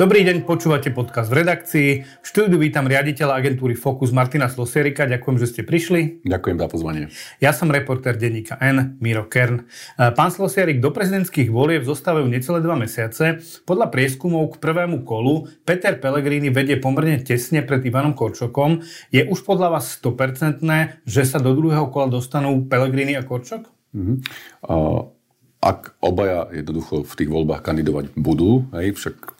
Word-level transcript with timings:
Dobrý 0.00 0.24
deň, 0.24 0.48
počúvate 0.48 0.88
podcast 0.96 1.28
v 1.28 1.44
redakcii. 1.44 1.88
V 2.00 2.24
štúdiu 2.24 2.56
vítam 2.56 2.88
riaditeľa 2.88 3.36
agentúry 3.36 3.76
Focus 3.76 4.16
Martina 4.16 4.48
Slosierika. 4.48 5.04
Ďakujem, 5.04 5.36
že 5.36 5.46
ste 5.52 5.60
prišli. 5.60 6.24
Ďakujem 6.24 6.56
za 6.56 6.66
pozvanie. 6.72 7.04
Ja 7.36 7.52
som 7.52 7.68
reportér 7.68 8.16
denníka 8.16 8.56
N, 8.64 8.96
Miro 8.96 9.28
Kern. 9.28 9.68
E, 10.00 10.08
pán 10.16 10.32
Slosierik, 10.32 10.80
do 10.80 10.88
prezidentských 10.88 11.52
volieb 11.52 11.84
zostávajú 11.84 12.32
necelé 12.32 12.64
dva 12.64 12.80
mesiace. 12.80 13.44
Podľa 13.68 13.92
prieskumov 13.92 14.56
k 14.56 14.64
prvému 14.64 15.04
kolu 15.04 15.52
Peter 15.68 15.92
Pellegrini 16.00 16.48
vedie 16.48 16.80
pomerne 16.80 17.20
tesne 17.20 17.60
pred 17.60 17.84
Ivanom 17.84 18.16
Korčokom. 18.16 18.80
Je 19.12 19.28
už 19.28 19.44
podľa 19.44 19.76
vás 19.76 20.00
100% 20.00 20.64
že 21.04 21.22
sa 21.28 21.36
do 21.36 21.52
druhého 21.52 21.92
kola 21.92 22.08
dostanú 22.08 22.64
Pellegrini 22.64 23.20
a 23.20 23.22
Korčok? 23.28 23.68
Mm-hmm. 23.92 24.16
Uh 24.64 25.12
ak 25.60 26.00
obaja 26.00 26.48
jednoducho 26.56 27.04
v 27.04 27.12
tých 27.20 27.28
voľbách 27.28 27.60
kandidovať 27.60 28.16
budú, 28.16 28.64
hej, 28.72 28.96
však 28.96 29.39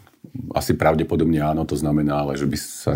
asi 0.54 0.78
pravdepodobne 0.78 1.42
áno, 1.42 1.66
to 1.66 1.74
znamená, 1.74 2.22
ale 2.22 2.38
že 2.38 2.46
by 2.46 2.58
sa, 2.58 2.94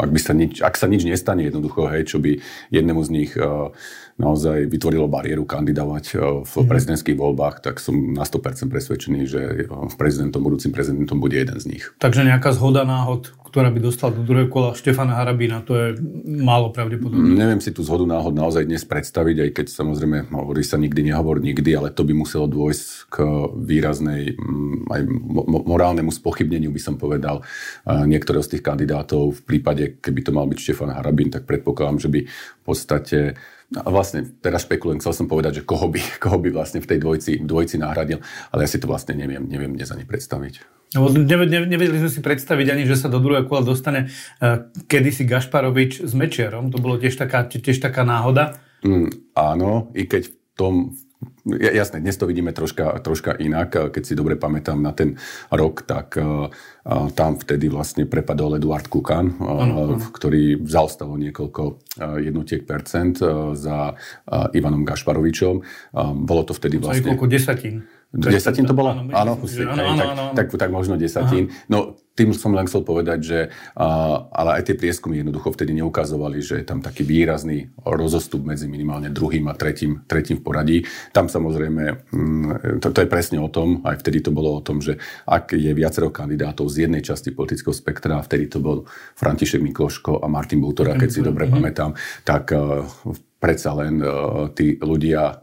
ak, 0.00 0.10
by 0.10 0.20
sa 0.20 0.32
nič, 0.32 0.52
ak 0.64 0.74
sa 0.76 0.86
nič 0.88 1.04
nestane 1.04 1.44
jednoducho, 1.48 1.88
hej, 1.92 2.08
čo 2.08 2.16
by 2.20 2.40
jednému 2.72 3.00
z 3.04 3.10
nich 3.12 3.32
uh, 3.36 3.72
naozaj 4.20 4.68
vytvorilo 4.68 5.08
bariéru 5.08 5.48
kandidovať 5.48 6.04
uh, 6.14 6.44
v 6.44 6.52
mm. 6.60 6.68
prezidentských 6.68 7.16
voľbách, 7.16 7.64
tak 7.64 7.80
som 7.80 7.96
na 7.96 8.28
100% 8.28 8.68
presvedčený, 8.68 9.20
že 9.24 9.42
uh, 9.66 9.88
prezidentom, 9.96 10.44
budúcim 10.44 10.70
prezidentom 10.70 11.16
bude 11.16 11.40
jeden 11.40 11.56
z 11.56 11.64
nich. 11.66 11.84
Takže 11.96 12.28
nejaká 12.28 12.52
zhoda 12.52 12.84
náhod, 12.84 13.32
ktorá 13.50 13.72
by 13.74 13.80
dostala 13.82 14.14
do 14.14 14.22
druhého 14.22 14.46
kola 14.46 14.78
Štefana 14.78 15.18
Harabína, 15.18 15.66
to 15.66 15.74
je 15.74 15.86
málo 16.22 16.70
pravdepodobné. 16.70 17.34
Neviem 17.34 17.58
si 17.58 17.74
tú 17.74 17.82
zhodu 17.82 18.06
náhod 18.06 18.30
naozaj 18.30 18.62
dnes 18.62 18.86
predstaviť, 18.86 19.36
aj 19.42 19.50
keď 19.58 19.66
samozrejme 19.74 20.30
hovorí 20.30 20.62
sa 20.62 20.78
nikdy, 20.78 21.10
nehovor 21.10 21.42
nikdy, 21.42 21.74
ale 21.74 21.90
to 21.90 22.06
by 22.06 22.14
muselo 22.14 22.46
dôjsť 22.46 23.10
k 23.10 23.16
výraznej 23.58 24.38
mm, 24.38 24.86
aj 24.86 25.00
morálnemu 25.66 26.14
spochybneniu, 26.14 26.70
by 26.70 26.78
som 26.78 26.94
povedal, 26.94 27.42
niektorého 27.86 28.46
z 28.46 28.56
tých 28.56 28.62
kandidátov. 28.62 29.34
V 29.34 29.42
prípade, 29.42 29.98
keby 29.98 30.20
to 30.22 30.30
mal 30.30 30.46
byť 30.46 30.58
Štefan 30.60 30.94
Harabín, 30.94 31.34
tak 31.34 31.48
predpokladám, 31.48 31.98
že 31.98 32.08
by 32.12 32.20
v 32.30 32.62
podstate 32.62 33.34
a 33.70 33.88
vlastne 33.88 34.26
teraz 34.42 34.66
špekulujem, 34.66 34.98
chcel 34.98 35.14
som 35.14 35.26
povedať, 35.30 35.62
že 35.62 35.66
koho 35.66 35.86
by, 35.86 36.00
koho 36.24 36.38
by 36.42 36.50
vlastne 36.50 36.82
v 36.82 36.90
tej 36.90 36.98
dvojci, 36.98 37.32
dvojci 37.46 37.78
nahradil, 37.78 38.18
ale 38.50 38.66
ja 38.66 38.68
si 38.70 38.82
to 38.82 38.90
vlastne 38.90 39.14
neviem, 39.14 39.46
neviem 39.46 39.70
dnes 39.74 39.90
ani 39.94 40.02
predstaviť. 40.02 40.80
No, 40.90 41.06
nevedeli 41.06 42.02
sme 42.02 42.10
si 42.10 42.18
predstaviť 42.18 42.74
ani, 42.74 42.82
že 42.82 42.98
sa 42.98 43.06
do 43.06 43.22
druhého 43.22 43.46
kola 43.46 43.62
dostane 43.62 44.10
uh, 44.42 44.66
kedysi 44.90 45.22
Gašparovič 45.22 46.02
s 46.02 46.12
Mečiarom. 46.18 46.74
To 46.74 46.82
bolo 46.82 46.98
tiež 46.98 47.14
taká, 47.14 47.46
tiež 47.46 47.78
taká 47.78 48.02
náhoda. 48.02 48.58
Mm, 48.82 49.30
áno, 49.38 49.94
i 49.94 50.10
keď 50.10 50.26
v 50.26 50.34
tom, 50.58 50.74
Jasné, 51.50 52.00
dnes 52.00 52.16
to 52.16 52.24
vidíme 52.24 52.52
troška, 52.52 52.96
troška 53.04 53.36
inak. 53.36 53.92
Keď 53.92 54.02
si 54.04 54.16
dobre 54.16 54.40
pamätám 54.40 54.80
na 54.80 54.96
ten 54.96 55.20
rok, 55.52 55.84
tak 55.84 56.16
uh, 56.16 56.48
tam 57.12 57.36
vtedy 57.36 57.68
vlastne 57.68 58.08
prepadol 58.08 58.56
Eduard 58.56 58.88
Kukan, 58.88 59.36
uh, 59.36 60.00
ktorý 60.00 60.64
zaostalo 60.64 61.20
niekoľko 61.20 61.62
jednotiek 62.24 62.64
percent 62.64 63.20
za 63.52 63.78
Ivanom 64.56 64.84
Gašparovičom. 64.88 65.54
Bolo 66.24 66.42
to 66.48 66.56
vtedy 66.56 66.80
vlastne... 66.80 67.04
Za 67.04 67.10
koľko 67.12 67.28
desatín? 67.28 67.84
Desatín 68.10 68.66
to 68.66 68.74
bola? 68.74 68.96
Áno, 68.96 69.12
áno, 69.12 69.32
áno, 69.38 70.02
áno, 70.02 70.24
tak, 70.34 70.50
tak, 70.50 70.66
tak 70.66 70.70
možno 70.74 70.98
desatín. 70.98 71.46
Aha. 71.46 71.70
No, 71.70 71.78
tým 72.20 72.36
som 72.36 72.52
len 72.52 72.68
chcel 72.68 72.84
povedať, 72.84 73.18
že 73.24 73.38
ale 74.36 74.60
aj 74.60 74.68
tie 74.68 74.76
prieskumy 74.76 75.24
jednoducho 75.24 75.56
vtedy 75.56 75.72
neukazovali, 75.80 76.44
že 76.44 76.60
je 76.60 76.68
tam 76.68 76.84
taký 76.84 77.00
výrazný 77.00 77.72
rozostup 77.80 78.44
medzi 78.44 78.68
minimálne 78.68 79.08
druhým 79.08 79.48
a 79.48 79.56
tretím, 79.56 80.04
tretím 80.04 80.36
v 80.36 80.44
poradí. 80.44 80.78
Tam 81.16 81.32
samozrejme, 81.32 82.12
um, 82.12 82.52
to, 82.76 82.92
to 82.92 83.00
je 83.00 83.08
presne 83.08 83.40
o 83.40 83.48
tom, 83.48 83.80
aj 83.88 84.04
vtedy 84.04 84.20
to 84.20 84.36
bolo 84.36 84.60
o 84.60 84.60
tom, 84.60 84.84
že 84.84 85.00
ak 85.24 85.56
je 85.56 85.72
viacero 85.72 86.12
kandidátov 86.12 86.68
z 86.68 86.84
jednej 86.84 87.00
časti 87.00 87.32
politického 87.32 87.72
spektra, 87.72 88.20
vtedy 88.20 88.52
to 88.52 88.60
bol 88.60 88.84
František 89.16 89.64
Mikloško 89.64 90.20
a 90.20 90.28
Martin 90.28 90.60
Bútora, 90.60 91.00
keď 91.00 91.08
si 91.08 91.24
dobre 91.24 91.48
mm-hmm. 91.48 91.56
pamätám, 91.56 91.90
tak 92.28 92.52
uh, 92.52 92.84
predsa 93.40 93.72
len 93.80 94.04
uh, 94.04 94.52
tí 94.52 94.76
ľudia, 94.76 95.40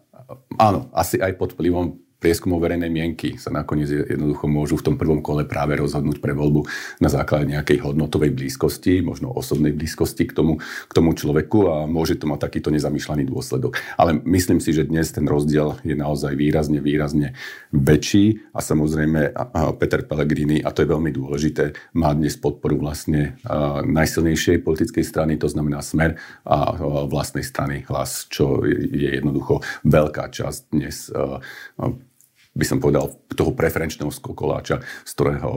áno, 0.61 0.93
asi 0.93 1.17
aj 1.17 1.33
pod 1.41 1.57
vplyvom 1.57 2.06
prieskumov 2.17 2.65
verejnej 2.65 2.89
mienky 2.89 3.37
sa 3.37 3.53
nakoniec 3.53 3.93
jednoducho 3.93 4.49
môžu 4.49 4.75
v 4.81 4.85
tom 4.89 4.95
prvom 4.97 5.21
kole 5.21 5.45
práve 5.45 5.77
rozhodnúť 5.77 6.17
pre 6.17 6.33
voľbu 6.33 6.65
na 6.97 7.13
základe 7.13 7.45
nejakej 7.53 7.85
hodnotovej 7.85 8.33
blízkosti, 8.33 9.05
možno 9.05 9.29
osobnej 9.29 9.69
blízkosti 9.69 10.25
k 10.25 10.33
tomu, 10.33 10.57
k 10.61 10.91
tomu 10.91 11.13
človeku 11.13 11.59
a 11.69 11.75
môže 11.85 12.17
to 12.17 12.25
mať 12.25 12.49
takýto 12.49 12.73
nezamýšľaný 12.73 13.29
dôsledok. 13.29 13.77
Ale 14.01 14.17
myslím 14.25 14.57
si, 14.57 14.73
že 14.73 14.89
dnes 14.89 15.13
ten 15.13 15.29
rozdiel 15.29 15.77
je 15.85 15.93
naozaj 15.93 16.33
výrazne, 16.33 16.81
výrazne 16.81 17.37
väčší 17.69 18.49
a 18.49 18.65
samozrejme 18.65 19.37
Peter 19.77 20.01
Pellegrini, 20.01 20.65
a 20.65 20.73
to 20.73 20.81
je 20.81 20.89
veľmi 20.89 21.13
dôležité, 21.13 21.77
má 21.93 22.17
dnes 22.17 22.33
podporu 22.33 22.81
vlastne 22.81 23.37
najsilnejšej 23.85 24.65
politickej 24.65 25.05
strany, 25.05 25.37
to 25.37 25.45
znamená 25.45 25.85
Smer 25.85 26.17
a 26.49 26.73
vlastnej 27.05 27.45
strany 27.45 27.85
hlas, 27.85 28.25
čo 28.25 28.65
je 28.65 29.21
jednoducho 29.21 29.61
veľká 29.85 30.33
časť 30.33 30.59
dnes 30.73 31.13
by 32.57 32.65
som 32.65 32.81
povedal, 32.81 33.13
toho 33.37 33.53
preferenčného 33.53 34.09
skokoláča, 34.09 34.81
z 35.05 35.11
ktorého 35.13 35.51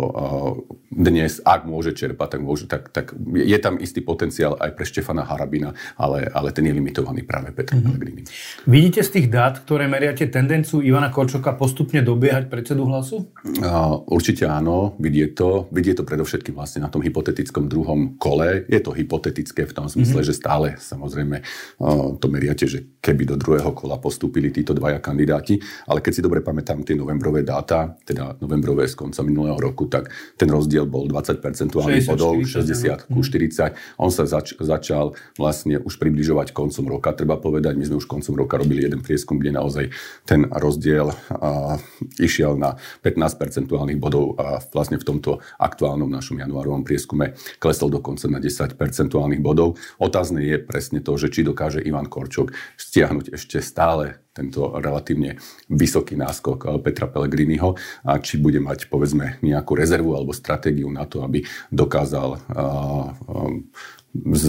dnes, 0.92 1.40
ak 1.40 1.64
môže 1.64 1.96
čerpať, 1.96 2.36
tak, 2.36 2.40
môže, 2.44 2.64
tak, 2.68 2.92
tak 2.92 3.16
je 3.32 3.56
tam 3.56 3.80
istý 3.80 4.04
potenciál 4.04 4.60
aj 4.60 4.76
pre 4.76 4.84
Štefana 4.84 5.24
Harabina, 5.24 5.72
ale, 5.96 6.28
ale 6.28 6.52
ten 6.52 6.68
je 6.68 6.76
limitovaný 6.76 7.24
práve 7.24 7.56
Petrom 7.56 7.80
mm-hmm. 7.80 7.96
Pellegrini. 7.96 8.22
Vidíte 8.68 9.00
z 9.00 9.10
tých 9.16 9.26
dát, 9.32 9.64
ktoré 9.64 9.88
meriate 9.88 10.28
tendenciu 10.28 10.84
Ivana 10.84 11.08
Korčoka 11.08 11.56
postupne 11.56 12.04
dobiehať 12.04 12.52
predsedu 12.52 12.84
hlasu? 12.84 13.32
Uh, 13.64 14.04
určite 14.12 14.44
áno, 14.44 14.92
vidie 15.00 15.32
to. 15.32 15.72
Vidie 15.72 15.96
to 15.96 16.04
predovšetkým 16.04 16.52
vlastne 16.52 16.84
na 16.84 16.92
tom 16.92 17.00
hypotetickom 17.00 17.64
druhom 17.64 18.20
kole. 18.20 18.68
Je 18.68 18.80
to 18.84 18.92
hypotetické 18.92 19.64
v 19.64 19.72
tom 19.72 19.88
zmysle, 19.88 20.20
mm-hmm. 20.20 20.28
že 20.28 20.34
stále 20.36 20.66
samozrejme 20.76 21.40
uh, 21.80 22.12
to 22.20 22.26
meriate, 22.28 22.68
že 22.68 23.00
keby 23.00 23.24
do 23.24 23.40
druhého 23.40 23.72
kola 23.72 23.96
postúpili 23.96 24.52
títo 24.52 24.76
dvaja 24.76 25.00
kandidáti, 25.00 25.56
ale 25.88 26.04
keď 26.04 26.12
si 26.12 26.20
dobre 26.20 26.44
pamätám 26.44 26.84
tie 26.90 26.98
novembrové 26.98 27.46
dáta, 27.46 27.94
teda 28.02 28.34
novembrové 28.42 28.90
z 28.90 28.98
konca 28.98 29.22
minulého 29.22 29.54
roku, 29.54 29.86
tak 29.86 30.10
ten 30.34 30.50
rozdiel 30.50 30.90
bol 30.90 31.06
20 31.06 31.38
percentuálnych 31.38 32.02
bodov, 32.10 32.42
60 32.42 33.06
ku 33.06 33.22
40. 33.22 33.78
On 34.02 34.10
sa 34.10 34.26
zač- 34.26 34.58
začal 34.58 35.14
vlastne 35.38 35.78
už 35.78 36.02
približovať 36.02 36.50
koncom 36.50 36.90
roka, 36.90 37.14
treba 37.14 37.38
povedať. 37.38 37.78
My 37.78 37.86
sme 37.86 38.02
už 38.02 38.10
koncom 38.10 38.34
roka 38.34 38.58
robili 38.58 38.82
jeden 38.82 39.06
prieskum, 39.06 39.38
kde 39.38 39.54
naozaj 39.54 39.94
ten 40.26 40.50
rozdiel 40.50 41.14
a, 41.30 41.78
išiel 42.18 42.58
na 42.58 42.74
15 43.06 43.38
percentuálnych 43.38 44.02
bodov 44.02 44.34
a 44.42 44.58
vlastne 44.74 44.98
v 44.98 45.06
tomto 45.06 45.38
aktuálnom 45.62 46.10
našom 46.10 46.42
januárovom 46.42 46.82
prieskume 46.82 47.38
klesol 47.62 47.94
dokonca 47.94 48.26
na 48.26 48.42
10 48.42 48.74
percentuálnych 48.74 49.38
bodov. 49.38 49.78
Otázne 50.02 50.42
je 50.42 50.58
presne 50.58 50.98
to, 50.98 51.14
že 51.14 51.30
či 51.30 51.46
dokáže 51.46 51.78
Ivan 51.78 52.10
Korčok 52.10 52.50
stiahnuť 52.74 53.30
ešte 53.30 53.62
stále 53.62 54.18
tento 54.30 54.78
relatívne 54.78 55.36
vysoký 55.66 56.14
náskok 56.14 56.58
eh, 56.64 56.68
Petra 56.82 57.10
Pellegriniho 57.10 57.74
a 58.06 58.18
či 58.22 58.38
bude 58.38 58.62
mať 58.62 58.86
povedzme 58.86 59.42
nejakú 59.42 59.74
rezervu 59.74 60.14
alebo 60.14 60.30
stratégiu 60.34 60.88
na 60.90 61.06
to, 61.06 61.26
aby 61.26 61.42
dokázal 61.70 62.38
uh, 62.38 63.10
z, 64.34 64.44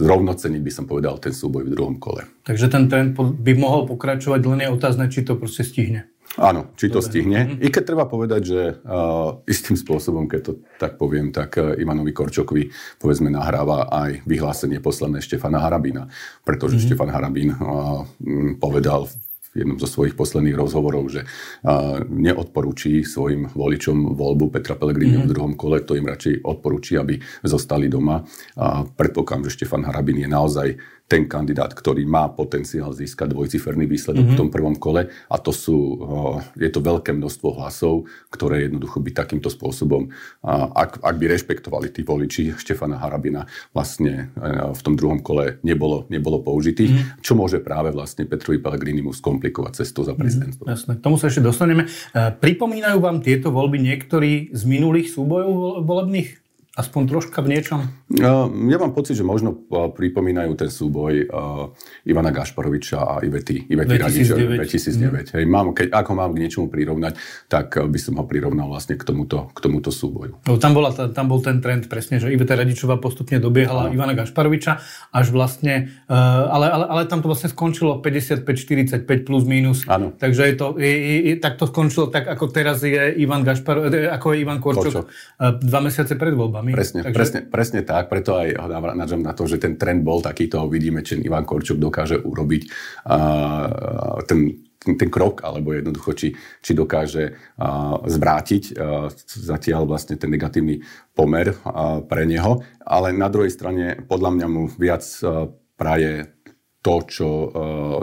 zrovnoceniť, 0.00 0.60
by 0.60 0.72
som 0.72 0.84
povedal, 0.84 1.16
ten 1.16 1.32
súboj 1.32 1.64
v 1.64 1.72
druhom 1.72 1.96
kole. 1.96 2.28
Takže 2.44 2.68
ten 2.68 2.88
trend 2.92 3.16
by 3.16 3.52
mohol 3.56 3.88
pokračovať, 3.88 4.40
len 4.44 4.60
je 4.64 4.74
otázne, 4.74 5.08
či 5.08 5.24
to 5.24 5.40
proste 5.40 5.64
stihne. 5.64 6.12
Áno, 6.34 6.74
či 6.74 6.90
to 6.90 6.98
Dobre. 6.98 7.08
stihne. 7.08 7.40
Mm-hmm. 7.46 7.62
I 7.62 7.68
keď 7.70 7.82
treba 7.94 8.04
povedať, 8.10 8.42
že 8.42 8.60
uh, 8.82 9.38
istým 9.46 9.78
spôsobom, 9.78 10.26
keď 10.26 10.40
to 10.42 10.52
tak 10.82 10.98
poviem, 10.98 11.30
tak 11.30 11.54
uh, 11.62 11.78
Ivanovi 11.78 12.10
Korčokovi 12.10 12.74
povedzme 12.98 13.30
nahráva 13.30 13.86
aj 13.86 14.26
vyhlásenie 14.26 14.82
posledné 14.82 15.22
Štefana 15.22 15.62
Harabína, 15.62 16.10
pretože 16.42 16.78
mm-hmm. 16.78 16.86
Štefan 16.90 17.10
Harabín 17.14 17.54
uh, 17.54 18.02
povedal 18.58 19.06
v 19.54 19.62
jednom 19.62 19.78
zo 19.78 19.86
svojich 19.86 20.18
posledných 20.18 20.58
rozhovorov, 20.58 21.06
že 21.06 21.22
neodporúči 22.10 23.06
svojim 23.06 23.54
voličom 23.54 24.18
voľbu 24.18 24.50
Petra 24.50 24.74
Pellegriniho 24.74 25.22
mm-hmm. 25.22 25.30
v 25.30 25.34
druhom 25.34 25.54
kole, 25.54 25.78
to 25.86 25.94
im 25.94 26.10
radšej 26.10 26.42
odporúči, 26.42 26.98
aby 26.98 27.22
zostali 27.46 27.86
doma. 27.86 28.26
A 28.58 28.82
predpokladám, 28.82 29.46
že 29.46 29.62
Štefan 29.62 29.86
Harabín 29.86 30.18
je 30.18 30.28
naozaj 30.28 30.68
ten 31.04 31.28
kandidát, 31.28 31.68
ktorý 31.68 32.08
má 32.08 32.32
potenciál 32.32 32.96
získať 32.96 33.36
dvojciferný 33.36 33.84
výsledok 33.84 34.24
mm-hmm. 34.24 34.36
v 34.36 34.40
tom 34.40 34.48
prvom 34.48 34.72
kole 34.72 35.12
a 35.12 35.36
to 35.36 35.52
sú, 35.52 36.00
je 36.56 36.70
to 36.72 36.80
veľké 36.80 37.12
množstvo 37.12 37.60
hlasov, 37.60 38.08
ktoré 38.32 38.64
jednoducho 38.64 39.04
by 39.04 39.12
takýmto 39.12 39.52
spôsobom, 39.52 40.08
ak, 40.72 41.04
ak 41.04 41.16
by 41.20 41.24
rešpektovali 41.28 41.92
tí 41.92 42.08
voliči 42.08 42.56
Štefana 42.56 42.96
Harabina, 42.96 43.44
vlastne 43.76 44.32
e, 44.32 44.48
v 44.72 44.80
tom 44.80 44.96
druhom 44.96 45.20
kole 45.20 45.60
nebolo, 45.60 46.08
nebolo 46.08 46.40
použitých, 46.40 46.92
mm-hmm. 46.96 47.20
čo 47.20 47.36
môže 47.36 47.60
práve 47.60 47.92
vlastne 47.92 48.24
Petrovi 48.24 48.56
Pellegrinimu 48.64 49.12
skomplikovať 49.12 49.43
cestu 49.74 50.06
za 50.06 50.14
mhm, 50.14 50.20
prezidentstvo. 50.20 50.62
Jasné, 50.68 50.92
k 50.96 51.02
tomu 51.02 51.16
sa 51.18 51.26
ešte 51.26 51.42
dostaneme. 51.42 51.88
E, 51.88 51.88
pripomínajú 52.32 52.98
vám 53.02 53.18
tieto 53.24 53.50
voľby 53.50 53.82
niektorí 53.82 54.54
z 54.54 54.62
minulých 54.68 55.10
súbojov 55.10 55.82
volebných? 55.82 56.43
Aspoň 56.74 57.06
troška 57.06 57.38
v 57.38 57.54
niečom? 57.54 57.86
Ja 58.10 58.50
mám 58.82 58.98
pocit, 58.98 59.14
že 59.14 59.22
možno 59.22 59.54
pripomínajú 59.70 60.58
ten 60.58 60.66
súboj 60.66 61.30
Ivana 62.02 62.34
Gašparoviča 62.34 62.98
a 62.98 63.14
Ivety, 63.22 63.70
Ivety 63.70 63.94
2009. 63.94 64.58
2009. 64.58 64.98
Mm. 64.98 65.34
Hej, 65.38 65.44
mám, 65.46 65.70
keď, 65.70 65.94
ako 65.94 66.10
mám 66.18 66.34
k 66.34 66.42
niečomu 66.42 66.66
prirovnať, 66.66 67.14
tak 67.46 67.78
by 67.78 67.98
som 68.02 68.18
ho 68.18 68.26
prirovnal 68.26 68.66
vlastne 68.66 68.98
k 68.98 69.06
tomuto, 69.06 69.54
k 69.54 69.58
tomuto 69.62 69.94
súboju. 69.94 70.42
No, 70.50 70.58
tam, 70.58 70.74
bola, 70.74 70.90
tam 70.90 71.30
bol 71.30 71.38
ten 71.46 71.62
trend 71.62 71.86
presne, 71.86 72.18
že 72.18 72.34
Iveta 72.34 72.58
Radičová 72.58 72.98
postupne 72.98 73.38
dobiehala 73.38 73.86
no. 73.86 73.94
Ivana 73.94 74.18
Gašparoviča, 74.18 74.82
až 75.14 75.30
vlastne, 75.30 75.94
ale, 76.10 76.74
ale, 76.74 76.84
ale 76.90 77.02
tam 77.06 77.22
to 77.22 77.30
vlastne 77.30 77.54
skončilo 77.54 78.02
55-45 78.02 79.06
plus 79.22 79.46
minus. 79.46 79.86
Áno. 79.86 80.10
Takže 80.10 80.42
je 80.50 80.54
to, 80.58 80.74
je, 80.82 80.90
je, 80.90 81.34
tak 81.38 81.54
to 81.54 81.70
skončilo 81.70 82.10
tak, 82.10 82.26
ako 82.26 82.50
teraz 82.50 82.82
je 82.82 83.14
Ivan 83.22 83.46
Gašpar, 83.46 83.94
ako 84.10 84.26
je 84.34 84.36
Ivan 84.42 84.58
Korčok, 84.58 84.90
Korčok. 84.90 85.06
Dva 85.62 85.78
mesiace 85.78 86.18
pred 86.18 86.34
voľbami 86.34 86.63
voľbami. 86.64 86.72
Presne, 86.72 87.00
Takže... 87.04 87.16
presne, 87.16 87.40
presne 87.44 87.80
tak, 87.84 88.08
preto 88.08 88.40
aj 88.40 88.48
naďom 88.96 89.20
na 89.20 89.36
to, 89.36 89.44
že 89.44 89.60
ten 89.60 89.76
trend 89.76 90.00
bol 90.00 90.24
takýto, 90.24 90.64
vidíme, 90.72 91.04
či 91.04 91.20
Ivan 91.20 91.44
Korčuk 91.44 91.76
dokáže 91.76 92.16
urobiť 92.24 92.62
uh, 93.04 94.24
ten 94.24 94.64
ten 94.84 95.08
krok, 95.08 95.40
alebo 95.40 95.72
jednoducho, 95.72 96.12
či, 96.12 96.36
či 96.60 96.76
dokáže 96.76 97.32
uh, 97.56 98.04
zvrátiť 98.04 98.76
uh, 98.76 99.08
zatiaľ 99.24 99.88
vlastne 99.88 100.20
ten 100.20 100.28
negatívny 100.28 100.84
pomer 101.16 101.56
uh, 101.56 102.04
pre 102.04 102.28
neho. 102.28 102.60
Ale 102.84 103.16
na 103.16 103.32
druhej 103.32 103.48
strane, 103.48 104.04
podľa 104.04 104.36
mňa 104.36 104.46
mu 104.52 104.68
viac 104.68 105.00
uh, 105.24 105.48
praje 105.80 106.28
to, 106.84 107.00
čo 107.08 107.28
uh, 107.28 107.48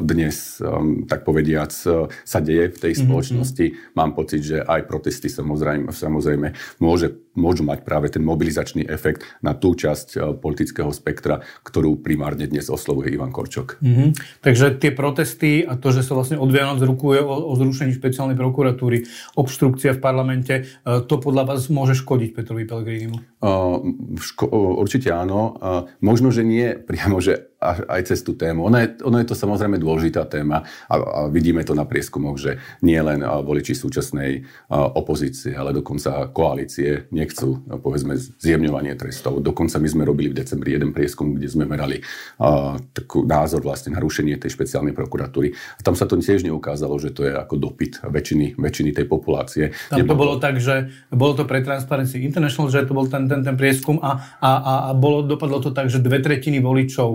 dnes, 0.02 0.58
um, 0.58 1.06
tak 1.06 1.22
povediac, 1.22 1.70
uh, 1.86 2.10
sa 2.26 2.42
deje 2.42 2.74
v 2.74 2.78
tej 2.82 2.94
mhm, 2.98 3.00
spoločnosti. 3.06 3.66
Mm-hmm. 3.70 3.94
Mám 3.94 4.12
pocit, 4.18 4.42
že 4.42 4.58
aj 4.66 4.90
protesty 4.90 5.30
samozrejme, 5.30 5.94
samozrejme 5.94 6.58
môže 6.82 7.14
môžu 7.36 7.64
mať 7.64 7.88
práve 7.88 8.12
ten 8.12 8.24
mobilizačný 8.24 8.88
efekt 8.88 9.24
na 9.40 9.56
tú 9.56 9.72
časť 9.72 10.08
e, 10.16 10.20
politického 10.36 10.92
spektra, 10.92 11.44
ktorú 11.64 12.00
primárne 12.04 12.48
dnes 12.48 12.68
oslovuje 12.68 13.16
Ivan 13.16 13.32
Korčok. 13.32 13.80
Mm-hmm. 13.80 14.10
Takže 14.44 14.66
tie 14.80 14.92
protesty 14.92 15.64
a 15.64 15.80
to, 15.80 15.96
že 15.96 16.04
sa 16.04 16.16
vlastne 16.18 16.36
od 16.36 16.52
Vianoc 16.52 16.84
rukuje 16.84 17.24
o, 17.24 17.52
o 17.52 17.54
zrušení 17.56 17.96
špeciálnej 17.96 18.36
prokuratúry, 18.36 19.08
obštrukcia 19.40 19.96
v 19.96 20.04
parlamente, 20.04 20.54
e, 20.60 20.64
to 21.08 21.16
podľa 21.20 21.56
vás 21.56 21.72
môže 21.72 21.96
škodiť 21.96 22.30
Petrovi 22.36 22.64
Pellegrinimu? 22.68 23.18
Uh, 23.42 23.82
ško- 24.22 24.78
určite 24.78 25.10
áno. 25.10 25.58
Uh, 25.58 25.90
možno, 25.98 26.30
že 26.30 26.46
nie 26.46 26.78
priamo, 26.78 27.18
že 27.18 27.52
aj 27.62 28.10
cez 28.10 28.26
tú 28.26 28.34
tému. 28.34 28.66
Ono 28.66 28.78
je, 28.82 28.88
ono 29.06 29.22
je 29.22 29.30
to 29.30 29.38
samozrejme 29.38 29.78
dôležitá 29.78 30.26
téma 30.26 30.66
a, 30.90 30.96
a 30.98 31.20
vidíme 31.30 31.62
to 31.62 31.78
na 31.78 31.86
prieskumoch, 31.86 32.42
že 32.42 32.58
nie 32.82 32.98
len 32.98 33.22
voliči 33.22 33.78
súčasnej 33.78 34.42
opozície, 34.74 35.54
ale 35.54 35.70
dokonca 35.70 36.34
koalície 36.34 37.06
nechcú, 37.22 37.62
povedzme, 37.70 38.18
zjemňovanie 38.18 38.98
trestov. 38.98 39.46
Dokonca 39.46 39.78
my 39.78 39.88
sme 39.88 40.04
robili 40.04 40.34
v 40.34 40.42
decembri 40.42 40.74
jeden 40.74 40.90
prieskum, 40.90 41.38
kde 41.38 41.46
sme 41.46 41.70
merali 41.70 42.02
uh, 42.02 42.82
takú 42.98 43.22
názor 43.22 43.62
vlastne 43.62 43.94
na 43.94 44.02
rušenie 44.02 44.42
tej 44.42 44.58
špeciálnej 44.58 44.98
prokuratúry. 44.98 45.54
A 45.54 45.82
tam 45.86 45.94
sa 45.94 46.10
to 46.10 46.18
tiež 46.18 46.42
neukázalo, 46.42 46.98
že 46.98 47.14
to 47.14 47.30
je 47.30 47.34
ako 47.38 47.62
dopyt 47.62 48.02
väčšiny, 48.02 48.58
väčšiny 48.58 48.92
tej 48.98 49.06
populácie. 49.06 49.64
Tam 49.94 50.02
to 50.02 50.16
bolo 50.18 50.42
tak, 50.42 50.58
že 50.58 50.90
bolo 51.14 51.38
to 51.38 51.46
pre 51.46 51.62
Transparency 51.62 52.26
International, 52.26 52.74
že 52.74 52.88
to 52.88 52.98
bol 52.98 53.06
ten, 53.06 53.30
ten, 53.30 53.46
ten 53.46 53.56
prieskum 53.60 54.02
a, 54.02 54.40
a, 54.42 54.52
a, 54.52 54.74
a 54.90 54.92
bolo, 54.98 55.22
dopadlo 55.22 55.62
to 55.62 55.70
tak, 55.76 55.92
že 55.92 56.02
dve 56.02 56.24
tretiny 56.24 56.64
voličov 56.64 57.10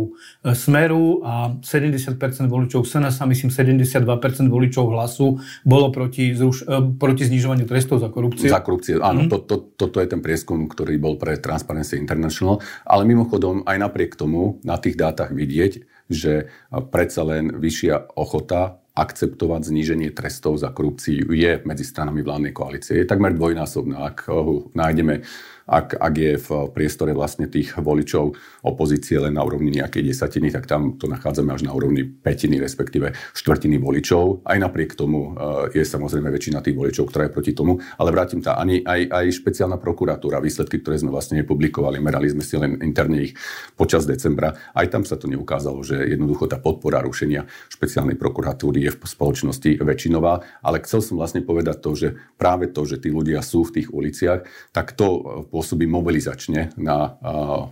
e, 0.44 0.54
Smeru 0.54 1.24
a 1.24 1.56
70% 1.58 2.18
voličov 2.46 2.84
SNS 2.84 3.22
a 3.22 3.24
myslím 3.26 3.50
72% 3.50 4.04
voličov 4.46 4.84
hlasu 4.92 5.40
bolo 5.64 5.88
proti, 5.90 6.36
zruš, 6.36 6.68
e, 6.68 6.78
proti 7.00 7.24
znižovaniu 7.26 7.64
trestov 7.64 8.04
za 8.04 8.12
korupciu. 8.12 8.52
Za 8.52 8.60
korupciu, 8.60 9.00
áno. 9.00 9.26
Mm. 9.26 9.30
To, 9.32 9.36
to, 9.42 9.56
to, 9.74 9.84
to 9.90 9.95
je 10.02 10.12
ten 10.12 10.20
prieskum, 10.24 10.66
ktorý 10.66 10.98
bol 11.00 11.16
pre 11.16 11.38
Transparency 11.38 11.96
International. 11.96 12.60
Ale 12.84 13.08
mimochodom, 13.08 13.64
aj 13.64 13.76
napriek 13.80 14.18
tomu 14.18 14.60
na 14.66 14.76
tých 14.76 14.98
dátach 14.98 15.32
vidieť, 15.32 15.86
že 16.10 16.50
predsa 16.90 17.22
len 17.26 17.54
vyššia 17.56 18.14
ochota 18.14 18.78
akceptovať 18.96 19.68
zníženie 19.68 20.08
trestov 20.16 20.56
za 20.56 20.72
korupciu 20.72 21.28
je 21.28 21.60
medzi 21.68 21.84
stranami 21.84 22.24
vládnej 22.24 22.56
koalície. 22.56 22.96
Je 22.96 23.04
takmer 23.04 23.36
dvojnásobná. 23.36 24.08
Ak 24.08 24.24
nájdeme 24.72 25.20
ak, 25.66 25.98
ak 25.98 26.14
je 26.14 26.32
v 26.38 26.48
priestore 26.70 27.10
vlastne 27.10 27.50
tých 27.50 27.74
voličov 27.74 28.38
opozície 28.62 29.18
len 29.18 29.34
na 29.34 29.42
úrovni 29.42 29.74
nejakej 29.74 30.02
desatiny, 30.06 30.54
tak 30.54 30.70
tam 30.70 30.94
to 30.94 31.10
nachádzame 31.10 31.50
až 31.50 31.66
na 31.66 31.74
úrovni 31.74 32.06
petiny, 32.06 32.62
respektíve 32.62 33.10
štvrtiny 33.34 33.82
voličov. 33.82 34.46
Aj 34.46 34.54
napriek 34.62 34.94
tomu 34.94 35.34
eh, 35.34 35.82
je 35.82 35.84
samozrejme 35.84 36.30
väčšina 36.30 36.62
tých 36.62 36.78
voličov, 36.78 37.10
ktorá 37.10 37.26
je 37.26 37.34
proti 37.34 37.52
tomu. 37.52 37.82
Ale 37.98 38.14
vrátim 38.14 38.38
sa, 38.38 38.62
ani 38.62 38.86
aj, 38.86 39.10
aj 39.10 39.26
špeciálna 39.42 39.82
prokuratúra, 39.82 40.38
výsledky, 40.38 40.78
ktoré 40.78 41.02
sme 41.02 41.10
vlastne 41.10 41.42
nepublikovali, 41.42 41.98
merali 41.98 42.30
sme 42.30 42.46
si 42.46 42.54
len 42.54 42.78
interne 42.86 43.26
ich 43.26 43.34
počas 43.74 44.06
decembra, 44.06 44.54
aj 44.70 44.86
tam 44.86 45.02
sa 45.02 45.18
to 45.18 45.26
neukázalo, 45.26 45.82
že 45.82 45.98
jednoducho 45.98 46.46
tá 46.46 46.62
podpora 46.62 47.02
rušenia 47.02 47.42
špeciálnej 47.74 48.14
prokuratúry 48.14 48.86
je 48.86 48.94
v 48.94 49.02
spoločnosti 49.02 49.82
väčšinová. 49.82 50.62
Ale 50.62 50.78
chcel 50.86 51.02
som 51.02 51.18
vlastne 51.18 51.42
povedať 51.42 51.82
to, 51.82 51.90
že 51.98 52.08
práve 52.38 52.70
to, 52.70 52.86
že 52.86 53.02
tí 53.02 53.10
ľudia 53.10 53.42
sú 53.42 53.66
v 53.66 53.82
tých 53.82 53.90
uliciach, 53.90 54.46
tak 54.70 54.94
to 54.94 55.42
pôsobí 55.56 55.88
mobilizačne 55.88 56.76
na 56.76 57.16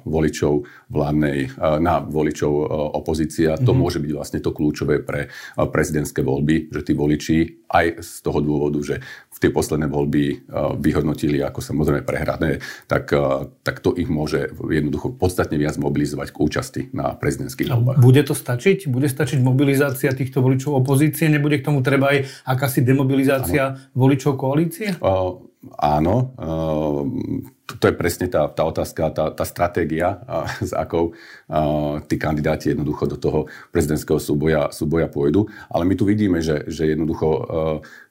voličov 0.09 0.65
vládnej, 0.89 1.53
na 1.61 2.01
voličov 2.01 2.53
opozície 2.97 3.53
a 3.53 3.61
to 3.61 3.77
mm-hmm. 3.77 3.77
môže 3.77 4.01
byť 4.01 4.13
vlastne 4.17 4.41
to 4.41 4.57
kľúčové 4.57 5.05
pre 5.05 5.29
prezidentské 5.61 6.25
voľby, 6.25 6.73
že 6.73 6.81
tí 6.81 6.97
voliči 6.97 7.69
aj 7.69 8.01
z 8.01 8.13
toho 8.25 8.41
dôvodu, 8.41 8.81
že 8.81 9.05
v 9.05 9.39
tie 9.43 9.51
posledné 9.51 9.91
voľby 9.91 10.47
vyhodnotili 10.81 11.43
ako 11.43 11.61
samozrejme 11.61 12.07
prehrané, 12.07 12.65
tak, 12.87 13.13
tak 13.67 13.83
to 13.85 13.93
ich 13.99 14.09
môže 14.09 14.55
jednoducho 14.57 15.13
podstatne 15.13 15.59
viac 15.61 15.75
mobilizovať 15.77 16.31
k 16.31 16.37
účasti 16.39 16.81
na 16.95 17.13
prezidentských 17.19 17.69
voľbách. 17.69 17.99
Bude 18.01 18.23
to 18.23 18.33
stačiť? 18.33 18.87
Bude 18.87 19.11
stačiť 19.11 19.43
mobilizácia 19.43 20.15
týchto 20.15 20.41
voličov 20.41 20.81
opozície? 20.81 21.27
Nebude 21.27 21.59
k 21.59 21.67
tomu 21.67 21.83
treba 21.83 22.15
aj 22.15 22.31
akási 22.47 22.87
demobilizácia 22.87 23.75
ano. 23.75 23.91
voličov 23.99 24.39
koalície? 24.39 24.95
Uh, 25.03 25.43
áno, 25.79 26.35
uh, 26.37 27.03
to 27.65 27.85
je 27.89 27.95
presne 27.97 28.29
tá, 28.29 28.45
tá 28.53 28.63
otázka, 28.69 29.09
tá, 29.09 29.25
tá 29.33 29.45
stratégia, 29.49 30.21
s 30.61 30.77
akou 30.77 31.17
a, 31.49 31.97
tí 32.05 32.21
kandidáti 32.21 32.77
jednoducho 32.77 33.09
do 33.09 33.17
toho 33.17 33.41
prezidentského 33.73 34.21
súboja, 34.21 34.69
súboja 34.69 35.09
pôjdu. 35.09 35.49
Ale 35.73 35.89
my 35.89 35.95
tu 35.97 36.05
vidíme, 36.05 36.45
že, 36.45 36.69
že 36.69 36.93
jednoducho 36.93 37.29
a, 37.33 37.41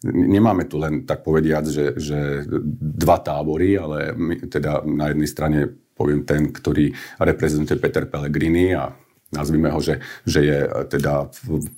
nemáme 0.09 0.65
tu 0.65 0.81
len 0.81 1.05
tak 1.05 1.21
povediac, 1.21 1.69
že, 1.69 1.93
že 2.01 2.49
dva 2.97 3.21
tábory, 3.21 3.77
ale 3.77 4.17
my, 4.17 4.49
teda 4.49 4.81
na 4.89 5.13
jednej 5.13 5.29
strane 5.29 5.59
poviem 5.93 6.25
ten, 6.25 6.49
ktorý 6.49 6.89
reprezentuje 7.21 7.77
Peter 7.77 8.09
Pellegrini 8.09 8.73
a 8.73 8.89
nazvime 9.33 9.73
ho, 9.73 9.81
že, 9.81 9.99
že 10.23 10.39
je 10.45 10.59
e, 10.63 10.69
teda 10.85 11.27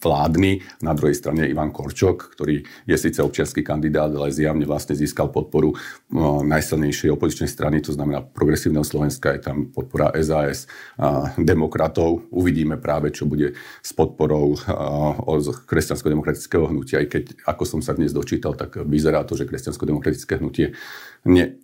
vládny. 0.03 0.83
Na 0.83 0.91
druhej 0.91 1.15
strane 1.15 1.47
Ivan 1.47 1.71
Korčok, 1.71 2.35
ktorý 2.35 2.67
je 2.85 2.95
síce 2.99 3.23
občianský 3.23 3.63
kandidát, 3.63 4.11
ale 4.11 4.35
zjavne 4.35 4.67
vlastne 4.67 4.93
získal 4.93 5.31
podporu 5.31 5.73
e, 5.73 5.75
najsilnejšej 6.45 7.15
opozičnej 7.15 7.49
strany, 7.49 7.79
to 7.79 7.95
znamená 7.95 8.21
Progresívneho 8.21 8.83
Slovenska, 8.83 9.31
je 9.33 9.41
tam 9.41 9.71
podpora 9.71 10.11
SAS, 10.19 10.67
demokratov. 11.39 12.27
Uvidíme 12.33 12.75
práve, 12.75 13.13
čo 13.15 13.23
bude 13.29 13.55
s 13.81 13.91
podporou 13.95 14.57
z 15.39 15.47
kresťansko-demokratického 15.65 16.67
hnutia, 16.67 16.99
aj 17.03 17.07
keď, 17.07 17.23
ako 17.47 17.63
som 17.63 17.79
sa 17.79 17.95
dnes 17.95 18.11
dočítal, 18.11 18.57
tak 18.57 18.81
vyzerá 18.83 19.23
to, 19.23 19.37
že 19.37 19.47
kresťansko-demokratické 19.47 20.41
hnutie 20.41 20.75
ne, 21.25 21.57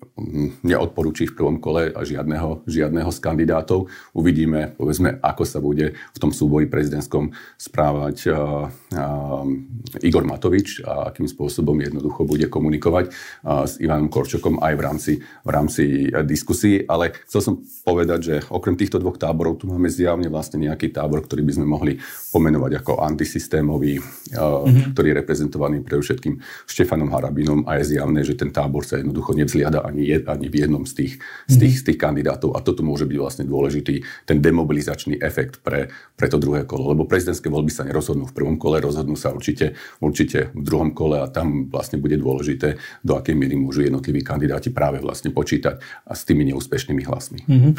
neodporúči 0.62 1.32
v 1.32 1.36
prvom 1.38 1.58
kole 1.58 1.94
žiadneho, 1.94 2.65
žiadneho 2.68 3.10
z 3.10 3.20
kandidátov. 3.22 3.88
Uvidíme, 4.12 4.75
povedzme, 4.75 5.18
ako 5.22 5.44
sa 5.48 5.63
bude 5.63 5.96
v 5.96 6.18
tom 6.20 6.36
súboji 6.36 6.68
prezidentskom 6.68 7.32
správať 7.56 8.18
uh, 8.30 8.68
uh, 8.68 10.03
Igor 10.03 10.27
Matovič 10.27 10.84
a 10.84 11.10
akým 11.10 11.25
spôsobom 11.25 11.77
jednoducho 11.80 12.27
bude 12.27 12.51
komunikovať 12.51 13.10
uh, 13.10 13.65
s 13.65 13.80
Ivanom 13.80 14.12
Korčokom 14.12 14.60
aj 14.62 14.74
v 14.75 14.82
rámci, 14.82 15.13
v 15.22 15.50
rámci 15.50 15.84
diskusí. 16.27 16.84
Ale 16.86 17.15
chcel 17.25 17.41
som 17.41 17.53
povedať, 17.86 18.20
že 18.20 18.36
okrem 18.51 18.75
týchto 18.75 19.00
dvoch 19.00 19.18
táborov 19.18 19.63
tu 19.63 19.70
máme 19.72 19.88
zjavne 19.88 20.27
vlastne 20.27 20.62
nejaký 20.62 20.91
tábor, 20.91 21.24
ktorý 21.25 21.41
by 21.46 21.53
sme 21.56 21.65
mohli 21.65 21.94
pomenovať 22.36 22.72
ako 22.84 23.01
antisystémový, 23.01 23.98
mm-hmm. 24.00 24.94
ktorý 24.94 25.08
je 25.12 25.20
reprezentovaný 25.24 25.77
pre 25.82 25.98
všetkým 25.98 26.39
Štefanom 26.68 27.10
Harabinom 27.12 27.63
a 27.65 27.80
je 27.80 27.96
zjavné, 27.96 28.24
že 28.24 28.38
ten 28.38 28.53
tábor 28.53 28.84
sa 28.88 29.00
jednoducho 29.00 29.34
nezliada 29.51 29.84
ani, 29.84 30.08
je, 30.08 30.17
ani 30.24 30.48
v 30.48 30.55
jednom 30.63 30.88
z 30.88 30.93
tých, 30.96 31.13
z, 31.51 31.55
tých, 31.60 31.75
z 31.84 31.84
tých 31.91 32.00
kandidátov 32.00 32.55
a 32.55 32.63
toto 32.63 32.88
môže 32.88 33.03
byť 33.03 33.17
vlastne 33.20 33.43
dôležitý 33.43 34.08
ten 34.24 34.39
demobilizačný 34.39 35.20
efekt 35.20 35.60
pre, 35.60 35.91
pre 36.15 36.31
to 36.31 36.39
druhé 36.39 36.63
kolo, 36.63 36.96
lebo 36.96 37.03
prezidentské 37.03 37.51
voľby 37.51 37.67
sa 37.67 37.84
nerozhodnú 37.84 38.31
v 38.31 38.36
prvom 38.39 38.55
kole, 38.55 38.79
rozhodnú 38.79 39.20
sa 39.20 39.36
určite, 39.36 39.75
určite 40.00 40.55
v 40.55 40.63
druhom 40.63 40.96
kole 40.96 41.20
a 41.20 41.27
tam 41.27 41.67
vlastne 41.67 42.00
bude 42.00 42.15
dôležité, 42.15 42.79
do 43.03 43.20
akej 43.20 43.36
miery 43.36 43.60
môžu 43.60 43.84
jednotliví 43.84 44.24
kandidáti 44.24 44.72
práve 44.72 45.03
vlastne 45.03 45.36
počítať 45.36 46.08
a 46.08 46.15
s 46.15 46.24
tými 46.24 46.48
neúspešnými 46.48 47.03
hlasmi. 47.03 47.43
Mm-hmm. 47.43 47.74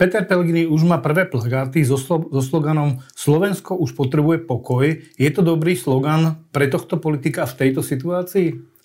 Peter 0.00 0.24
Pellegrini 0.24 0.64
už 0.64 0.88
má 0.88 0.96
prvé 1.04 1.28
plagáty 1.28 1.84
so, 1.84 2.00
slo- 2.00 2.32
so 2.32 2.40
sloganom 2.40 3.04
Slovensko 3.12 3.76
už 3.76 3.92
potrebuje 3.92 4.48
pokoj. 4.48 4.88
Je 5.20 5.28
to 5.28 5.44
dobrý 5.44 5.76
slogan 5.76 6.40
pre 6.54 6.70
tohto 6.72 6.96
politika 6.96 7.44
v 7.44 7.68
tejto 7.68 7.84
situácii? 7.84 8.79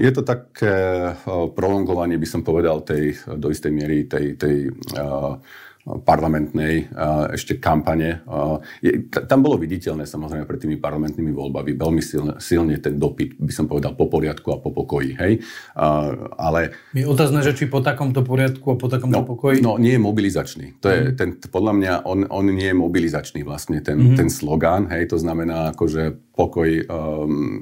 Je 0.00 0.10
to 0.16 0.24
také 0.24 0.72
prolongovanie, 1.52 2.16
by 2.16 2.24
som 2.24 2.40
povedal, 2.40 2.80
tej, 2.80 3.12
do 3.36 3.52
istej 3.52 3.68
miery 3.68 4.08
tej, 4.08 4.40
tej 4.40 4.72
uh, 4.96 5.36
parlamentnej 5.84 6.92
ešte 7.32 7.56
kampane. 7.56 8.20
Je, 8.84 9.08
tam 9.08 9.40
bolo 9.40 9.56
viditeľné 9.56 10.04
samozrejme 10.04 10.44
pred 10.44 10.60
tými 10.60 10.76
parlamentnými 10.76 11.32
voľbami 11.32 11.72
veľmi 11.72 12.02
silne, 12.04 12.32
silne 12.36 12.76
ten 12.76 13.00
dopyt, 13.00 13.40
by 13.40 13.52
som 13.52 13.64
povedal, 13.64 13.96
po 13.96 14.06
poriadku 14.12 14.52
a 14.52 14.60
po 14.60 14.70
pokoji. 14.76 15.16
Hej? 15.16 15.32
Ale... 16.36 16.76
Je 16.92 17.08
otázne, 17.08 17.40
že 17.40 17.56
či 17.56 17.64
po 17.66 17.80
takomto 17.80 18.20
poriadku 18.20 18.74
a 18.74 18.76
po 18.76 18.92
takomto 18.92 19.24
no, 19.24 19.28
pokoji? 19.28 19.64
No, 19.64 19.80
nie 19.80 19.96
je 19.96 20.02
mobilizačný. 20.02 20.80
To 20.84 20.86
je, 20.92 21.00
mm. 21.00 21.14
ten, 21.16 21.28
podľa 21.48 21.72
mňa, 21.72 21.92
on, 22.04 22.28
on 22.28 22.44
nie 22.52 22.68
je 22.68 22.76
mobilizačný 22.76 23.40
vlastne, 23.40 23.80
ten, 23.80 23.96
mm. 23.96 24.16
ten 24.20 24.28
slogán. 24.28 24.92
Hej? 24.92 25.16
To 25.16 25.18
znamená, 25.18 25.72
akože 25.72 26.30
pokoj 26.36 26.68
um, 26.88 27.60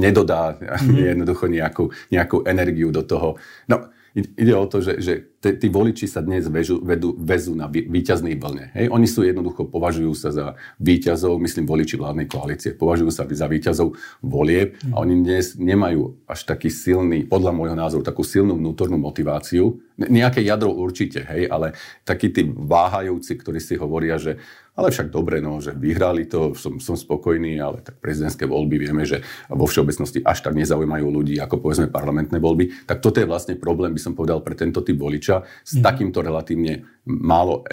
nedodá 0.00 0.56
mm. 0.60 0.96
jednoducho 1.16 1.48
nejakú, 1.48 1.84
nejakú 2.12 2.44
energiu 2.44 2.92
do 2.92 3.02
toho. 3.02 3.40
No, 3.68 3.88
ide 4.16 4.54
o 4.56 4.64
to, 4.64 4.80
že, 4.80 4.92
že 5.04 5.12
tí 5.60 5.68
voliči 5.68 6.08
sa 6.08 6.24
dnes 6.24 6.48
vežu, 6.48 6.80
vedú, 6.80 7.12
vezú 7.20 7.52
na 7.52 7.68
víťaznej 7.68 8.40
vlne. 8.40 8.72
Hej? 8.72 8.88
Oni 8.88 9.04
sú 9.04 9.22
jednoducho, 9.22 9.68
považujú 9.68 10.12
sa 10.16 10.32
za 10.32 10.46
víťazov, 10.80 11.36
myslím 11.44 11.68
voliči 11.68 12.00
vládnej 12.00 12.24
koalície, 12.24 12.72
považujú 12.72 13.12
sa 13.12 13.28
za 13.28 13.46
víťazov 13.46 13.92
volieb 14.24 14.80
a 14.96 15.04
oni 15.04 15.20
dnes 15.20 15.60
nemajú 15.60 16.16
až 16.24 16.48
taký 16.48 16.72
silný, 16.72 17.28
podľa 17.28 17.52
môjho 17.52 17.76
názoru, 17.76 18.00
takú 18.00 18.24
silnú 18.24 18.56
vnútornú 18.56 18.96
motiváciu. 18.96 19.84
Nejaké 20.00 20.40
jadro 20.40 20.72
určite, 20.72 21.24
hej, 21.28 21.52
ale 21.52 21.76
takí 22.08 22.32
tí 22.32 22.48
váhajúci, 22.48 23.36
ktorí 23.36 23.60
si 23.60 23.76
hovoria, 23.76 24.16
že 24.16 24.40
ale 24.76 24.92
však 24.92 25.08
dobre, 25.08 25.40
no, 25.40 25.58
že 25.58 25.72
vyhrali 25.72 26.28
to, 26.28 26.52
som, 26.52 26.76
som 26.76 26.94
spokojný, 26.94 27.56
ale 27.56 27.80
tak 27.80 27.96
prezidentské 27.96 28.44
voľby 28.44 28.76
vieme, 28.76 29.08
že 29.08 29.24
vo 29.48 29.64
všeobecnosti 29.64 30.20
až 30.20 30.44
tak 30.44 30.52
nezaujímajú 30.52 31.06
ľudí, 31.08 31.40
ako 31.40 31.64
povedzme 31.64 31.88
parlamentné 31.88 32.36
voľby. 32.36 32.84
Tak 32.84 33.00
toto 33.00 33.18
je 33.18 33.26
vlastne 33.26 33.56
problém, 33.56 33.96
by 33.96 34.00
som 34.04 34.12
povedal, 34.12 34.44
pre 34.44 34.52
tento 34.52 34.84
typ 34.84 35.00
voliča 35.00 35.48
s 35.64 35.80
mm. 35.80 35.82
takýmto 35.82 36.20
relatívne 36.20 36.84
málo 37.08 37.64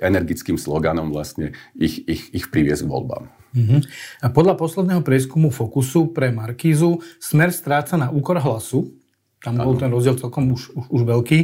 energickým 0.00 0.56
sloganom 0.56 1.12
vlastne 1.12 1.52
ich, 1.76 2.00
ich, 2.08 2.32
ich 2.32 2.46
priviesť 2.48 2.88
k 2.88 2.90
voľbám. 2.90 3.24
Mm-hmm. 3.56 3.80
A 4.22 4.26
podľa 4.28 4.60
posledného 4.60 5.00
prieskumu 5.00 5.48
Fokusu 5.48 6.12
pre 6.12 6.28
Markízu 6.28 7.00
smer 7.16 7.48
stráca 7.48 7.96
na 7.96 8.12
úkor 8.12 8.36
hlasu. 8.36 8.97
Tam 9.38 9.54
bol 9.54 9.78
ano. 9.78 9.80
ten 9.80 9.90
rozdiel 9.94 10.18
celkom 10.18 10.50
už, 10.50 10.74
už, 10.74 10.84
už 10.90 11.02
veľký. 11.06 11.38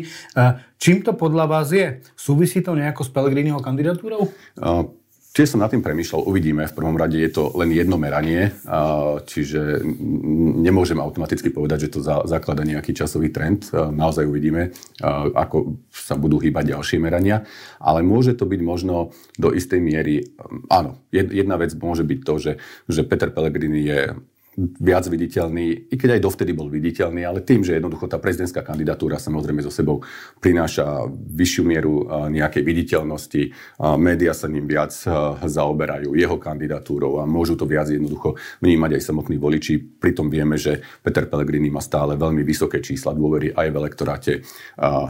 Čím 0.82 1.06
to 1.06 1.14
podľa 1.14 1.46
vás 1.46 1.70
je? 1.70 2.02
Súvisí 2.18 2.58
to 2.58 2.74
nejako 2.74 3.06
s 3.06 3.10
Pelegriniho 3.14 3.62
kandidatúrou? 3.62 4.26
Uh, 4.58 4.90
Čiže 5.34 5.58
som 5.58 5.66
nad 5.66 5.70
tým 5.74 5.82
premýšľal, 5.82 6.30
uvidíme. 6.30 6.62
V 6.70 6.78
prvom 6.78 6.94
rade 6.94 7.18
je 7.18 7.26
to 7.26 7.50
len 7.58 7.74
jedno 7.74 7.98
meranie, 7.98 8.54
čiže 9.26 9.82
nemôžem 10.62 10.94
automaticky 10.94 11.50
povedať, 11.50 11.90
že 11.90 11.98
to 11.98 12.06
zaklada 12.06 12.62
nejaký 12.62 12.94
časový 12.94 13.34
trend. 13.34 13.66
Naozaj 13.74 14.30
uvidíme, 14.30 14.70
ako 15.34 15.82
sa 15.90 16.14
budú 16.14 16.38
hýbať 16.38 16.78
ďalšie 16.78 17.02
merania. 17.02 17.42
Ale 17.82 18.06
môže 18.06 18.38
to 18.38 18.46
byť 18.46 18.60
možno 18.62 19.10
do 19.34 19.50
istej 19.50 19.82
miery, 19.82 20.22
áno, 20.70 21.02
jedna 21.10 21.58
vec 21.58 21.74
môže 21.82 22.06
byť 22.06 22.20
to, 22.22 22.34
že, 22.38 22.52
že 22.86 23.02
Peter 23.02 23.34
Pellegrini 23.34 23.82
je 23.90 24.14
viac 24.56 25.10
viditeľný, 25.10 25.90
i 25.90 25.94
keď 25.98 26.16
aj 26.16 26.24
dovtedy 26.24 26.54
bol 26.54 26.70
viditeľný, 26.70 27.26
ale 27.26 27.42
tým, 27.42 27.66
že 27.66 27.74
jednoducho 27.74 28.06
tá 28.06 28.22
prezidentská 28.22 28.62
kandidatúra 28.62 29.18
samozrejme 29.18 29.66
so 29.66 29.72
sebou 29.74 30.06
prináša 30.38 31.10
vyššiu 31.10 31.62
mieru 31.66 32.06
nejakej 32.30 32.62
viditeľnosti, 32.62 33.42
média 33.98 34.30
sa 34.30 34.46
ním 34.46 34.70
viac 34.70 34.94
zaoberajú 35.42 36.14
jeho 36.14 36.38
kandidatúrou 36.38 37.18
a 37.18 37.26
môžu 37.26 37.58
to 37.58 37.66
viac 37.66 37.90
jednoducho 37.90 38.38
vnímať 38.62 38.94
aj 38.94 39.02
samotní 39.02 39.36
voliči. 39.42 39.74
Pritom 39.78 40.30
vieme, 40.30 40.54
že 40.54 40.78
Peter 41.02 41.26
Pellegrini 41.26 41.68
má 41.68 41.82
stále 41.82 42.14
veľmi 42.14 42.46
vysoké 42.46 42.78
čísla 42.78 43.10
dôvery 43.10 43.50
aj 43.50 43.66
v 43.70 43.78
elektoráte 43.82 44.32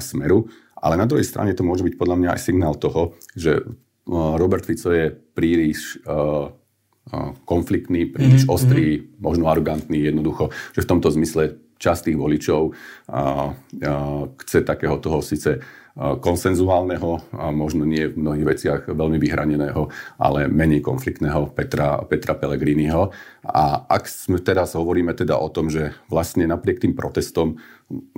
Smeru. 0.00 0.48
Ale 0.80 0.96
na 1.00 1.08
druhej 1.08 1.24
strane 1.24 1.56
to 1.56 1.64
môže 1.64 1.84
byť 1.84 1.94
podľa 1.96 2.16
mňa 2.20 2.30
aj 2.36 2.40
signál 2.40 2.76
toho, 2.76 3.16
že 3.32 3.60
Robert 4.08 4.68
Fico 4.68 4.92
je 4.92 5.08
príliš 5.12 6.00
konfliktný, 7.44 8.08
príliš 8.08 8.48
mm-hmm. 8.48 8.56
ostrý, 8.56 8.84
možno 9.20 9.48
arogantný, 9.52 10.08
jednoducho, 10.08 10.48
že 10.72 10.82
v 10.82 10.90
tomto 10.90 11.12
zmysle 11.12 11.60
časť 11.76 12.10
tých 12.10 12.18
voličov 12.18 12.62
a, 12.70 12.72
a, 13.12 13.22
chce 14.40 14.64
takého 14.64 14.96
toho 15.02 15.20
síce 15.20 15.60
konsenzuálneho 15.94 17.22
a 17.38 17.54
možno 17.54 17.86
nie 17.86 18.10
v 18.10 18.18
mnohých 18.18 18.46
veciach 18.50 18.80
veľmi 18.90 19.14
vyhraneného, 19.22 19.86
ale 20.18 20.50
menej 20.50 20.82
konfliktného 20.82 21.54
Petra, 21.54 22.02
Petra 22.02 22.34
Pellegriniho. 22.34 23.14
A 23.46 23.86
ak 23.86 24.10
sme 24.10 24.42
teraz 24.42 24.74
hovoríme 24.74 25.14
teda 25.14 25.38
o 25.38 25.46
tom, 25.54 25.70
že 25.70 25.94
vlastne 26.10 26.50
napriek 26.50 26.82
tým 26.82 26.98
protestom 26.98 27.62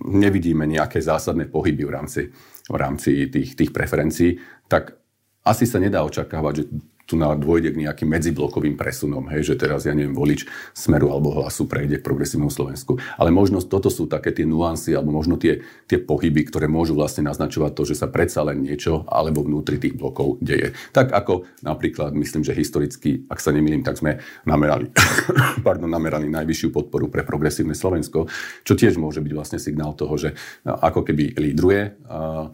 nevidíme 0.01 0.65
nejaké 0.65 1.05
zásadné 1.05 1.53
pohyby 1.53 1.85
v 1.85 1.93
rámci, 1.93 2.23
v 2.65 2.77
rámci 2.81 3.29
tých, 3.29 3.53
tých 3.53 3.71
preferencií, 3.77 4.41
tak 4.73 4.97
asi 5.45 5.69
sa 5.69 5.77
nedá 5.77 6.01
očakávať, 6.01 6.53
že 6.57 6.65
tu 7.07 7.15
na 7.15 7.33
dôjde 7.39 7.71
k 7.73 7.87
nejakým 7.87 8.11
medziblokovým 8.11 8.75
presunom, 8.75 9.31
hej, 9.31 9.47
že 9.47 9.55
teraz, 9.55 9.87
ja 9.87 9.95
neviem, 9.95 10.13
volič 10.13 10.43
Smeru 10.75 11.15
alebo 11.15 11.39
Hlasu 11.39 11.71
prejde 11.71 12.03
k 12.03 12.07
progresívnemu 12.07 12.51
Slovensku. 12.51 12.99
Ale 13.15 13.31
možno 13.31 13.63
toto 13.63 13.87
sú 13.87 14.11
také 14.11 14.35
tie 14.35 14.43
nuancy 14.43 14.91
alebo 14.91 15.15
možno 15.15 15.39
tie, 15.39 15.63
tie 15.87 16.03
pohyby, 16.03 16.51
ktoré 16.51 16.67
môžu 16.67 16.99
vlastne 16.99 17.23
naznačovať 17.31 17.73
to, 17.79 17.83
že 17.87 17.95
sa 17.95 18.11
predsa 18.11 18.43
len 18.43 18.67
niečo 18.67 19.07
alebo 19.07 19.47
vnútri 19.47 19.79
tých 19.79 19.95
blokov 19.95 20.43
deje. 20.43 20.75
Tak 20.91 21.15
ako 21.15 21.47
napríklad, 21.63 22.11
myslím, 22.19 22.43
že 22.43 22.59
historicky, 22.59 23.23
ak 23.31 23.39
sa 23.39 23.55
nemýlim, 23.55 23.87
tak 23.87 24.03
sme 24.03 24.19
namerali, 24.43 24.91
pardon, 25.67 25.87
namerali 25.87 26.27
najvyššiu 26.27 26.75
podporu 26.75 27.07
pre 27.07 27.23
progresívne 27.23 27.79
Slovensko, 27.79 28.27
čo 28.67 28.75
tiež 28.75 28.99
môže 28.99 29.23
byť 29.23 29.33
vlastne 29.33 29.59
signál 29.63 29.95
toho, 29.95 30.19
že 30.19 30.35
ako 30.67 31.07
keby 31.07 31.39
lídruje 31.39 32.03
a, 32.11 32.51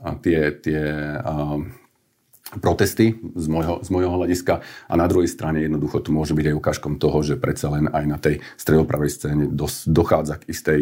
a 0.00 0.08
tie, 0.24 0.56
tie 0.56 0.80
a, 1.20 1.60
protesty 2.58 3.14
z 3.14 3.46
môjho, 3.46 3.78
z 3.86 3.88
môjho 3.94 4.10
hľadiska. 4.10 4.64
A 4.90 4.94
na 4.98 5.06
druhej 5.06 5.30
strane 5.30 5.62
jednoducho 5.62 6.02
tu 6.02 6.10
môže 6.10 6.34
byť 6.34 6.46
aj 6.50 6.58
ukážkom 6.58 6.98
toho, 6.98 7.22
že 7.22 7.38
predsa 7.38 7.70
len 7.70 7.86
aj 7.86 8.04
na 8.10 8.18
tej 8.18 8.42
stredopravej 8.58 9.10
scéne 9.14 9.44
dos, 9.46 9.86
dochádza 9.86 10.42
k 10.42 10.48
istej 10.50 10.80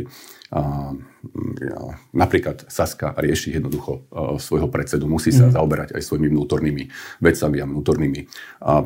a, 0.48 0.96
napríklad 2.14 2.68
Saska 2.68 3.14
rieši 3.16 3.56
jednoducho 3.58 4.06
svojho 4.38 4.68
predsedu, 4.68 5.08
musí 5.08 5.32
sa 5.32 5.48
mm. 5.48 5.54
zaoberať 5.54 5.88
aj 5.96 6.02
svojimi 6.04 6.28
vnútornými 6.32 6.84
vecami 7.22 7.56
a 7.62 7.68
vnútornými 7.68 8.20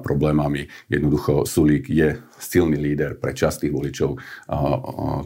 problémami. 0.03 0.67
Jednoducho 0.89 1.45
Sulík 1.49 1.91
je 1.91 2.19
silný 2.43 2.75
líder 2.75 3.15
pre 3.23 3.31
časť 3.31 3.67
tých 3.67 3.75
voličov. 3.75 4.19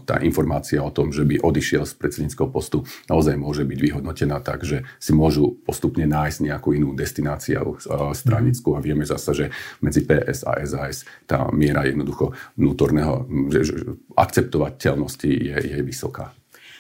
Tá 0.05 0.21
informácia 0.21 0.85
o 0.85 0.93
tom, 0.93 1.17
že 1.17 1.25
by 1.25 1.41
odišiel 1.41 1.89
z 1.89 1.97
predsedníckého 1.97 2.53
postu, 2.53 2.85
naozaj 3.09 3.41
môže 3.41 3.65
byť 3.65 3.79
vyhodnotená 3.81 4.45
tak, 4.45 4.69
že 4.69 4.85
si 5.01 5.17
môžu 5.17 5.57
postupne 5.65 6.05
nájsť 6.05 6.39
nejakú 6.45 6.77
inú 6.77 6.93
destináciu 6.93 7.81
stranickú 8.13 8.77
a 8.77 8.85
vieme 8.85 9.09
zasa, 9.09 9.33
že 9.33 9.49
medzi 9.81 10.05
PS 10.05 10.45
a 10.45 10.61
SAS 10.69 11.09
tá 11.25 11.49
miera 11.57 11.89
jednoducho 11.89 12.37
vnútorného 12.61 13.25
akceptovateľnosti 14.13 15.31
je, 15.33 15.57
je 15.57 15.81
vysoká. 15.81 16.37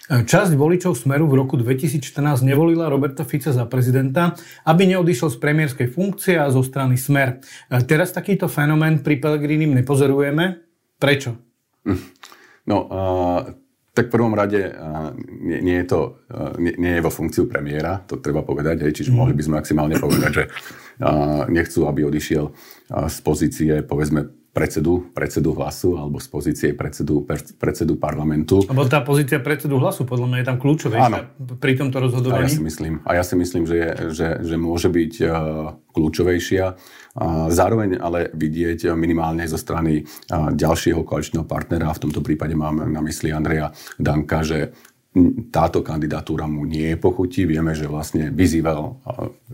Časť 0.07 0.55
voličov 0.55 0.95
Smeru 0.95 1.27
v 1.27 1.43
roku 1.43 1.59
2014 1.59 2.47
nevolila 2.47 2.87
Roberta 2.87 3.27
Fica 3.27 3.51
za 3.51 3.67
prezidenta, 3.67 4.39
aby 4.63 4.87
neodišiel 4.87 5.35
z 5.35 5.39
premiérskej 5.43 5.89
funkcie 5.91 6.39
a 6.39 6.47
zo 6.47 6.63
strany 6.63 6.95
Smer. 6.95 7.43
Teraz 7.91 8.15
takýto 8.15 8.47
fenomén 8.47 9.03
pri 9.03 9.19
Pelegrinim 9.19 9.75
nepozorujeme. 9.75 10.63
Prečo? 11.03 11.35
No, 12.71 12.77
uh, 12.87 13.51
tak 13.91 14.07
v 14.07 14.15
prvom 14.15 14.35
rade 14.39 14.71
uh, 14.71 15.11
nie, 15.43 15.59
nie, 15.59 15.77
je 15.83 15.87
to, 15.91 16.01
uh, 16.31 16.55
nie, 16.55 16.75
nie 16.79 16.93
je 16.99 17.05
vo 17.05 17.11
funkciu 17.11 17.51
premiéra, 17.51 18.03
to 18.07 18.23
treba 18.23 18.47
povedať, 18.47 18.87
hej, 18.87 18.93
čiže 18.93 19.11
mm. 19.11 19.17
mohli 19.17 19.35
by 19.35 19.43
sme 19.43 19.59
maximálne 19.59 19.97
povedať, 19.99 20.31
že 20.31 20.45
uh, 20.47 21.51
nechcú, 21.51 21.87
aby 21.91 22.07
odišiel 22.07 22.45
uh, 22.47 23.07
z 23.11 23.19
pozície, 23.27 23.73
povedzme, 23.83 24.31
predsedu, 24.57 25.13
predsedu 25.13 25.53
hlasu 25.53 26.01
alebo 26.01 26.17
z 26.17 26.29
pozície 26.33 26.69
predsedu, 26.73 27.29
predsedu 27.61 28.01
parlamentu. 28.01 28.65
Lebo 28.65 28.89
tá 28.89 29.05
pozícia 29.05 29.37
predsedu 29.45 29.77
hlasu 29.77 30.09
podľa 30.09 30.33
mňa 30.33 30.39
je 30.41 30.47
tam 30.49 30.57
kľúčovejšia 30.57 31.23
pri 31.61 31.73
tomto 31.77 32.01
rozhodovaní. 32.01 32.49
A 32.49 32.49
ja 32.49 32.57
si 32.57 32.65
myslím, 32.65 32.95
a 33.05 33.11
ja 33.21 33.25
si 33.29 33.35
myslím 33.37 33.69
že, 33.69 33.77
je, 33.77 33.91
že, 34.17 34.29
že 34.41 34.57
môže 34.57 34.89
byť 34.89 35.13
uh, 35.21 35.77
kľúčovejšia. 35.93 36.65
Zároveň 37.53 38.01
ale 38.01 38.33
vidieť 38.33 38.97
minimálne 38.97 39.45
zo 39.45 39.61
strany 39.61 40.05
uh, 40.05 40.49
ďalšieho 40.57 41.05
koaličného 41.05 41.45
partnera, 41.45 41.93
v 41.93 42.09
tomto 42.09 42.25
prípade 42.25 42.57
máme 42.57 42.89
na 42.89 43.05
mysli 43.05 43.37
Andreja 43.37 43.77
Danka, 44.01 44.41
že 44.41 44.73
táto 45.49 45.81
kandidatúra 45.81 46.45
mu 46.45 46.69
nie 46.69 46.93
je 46.93 46.99
pochutí. 47.01 47.49
Vieme, 47.49 47.73
že 47.73 47.89
vlastne 47.89 48.29
vyzýval 48.29 49.01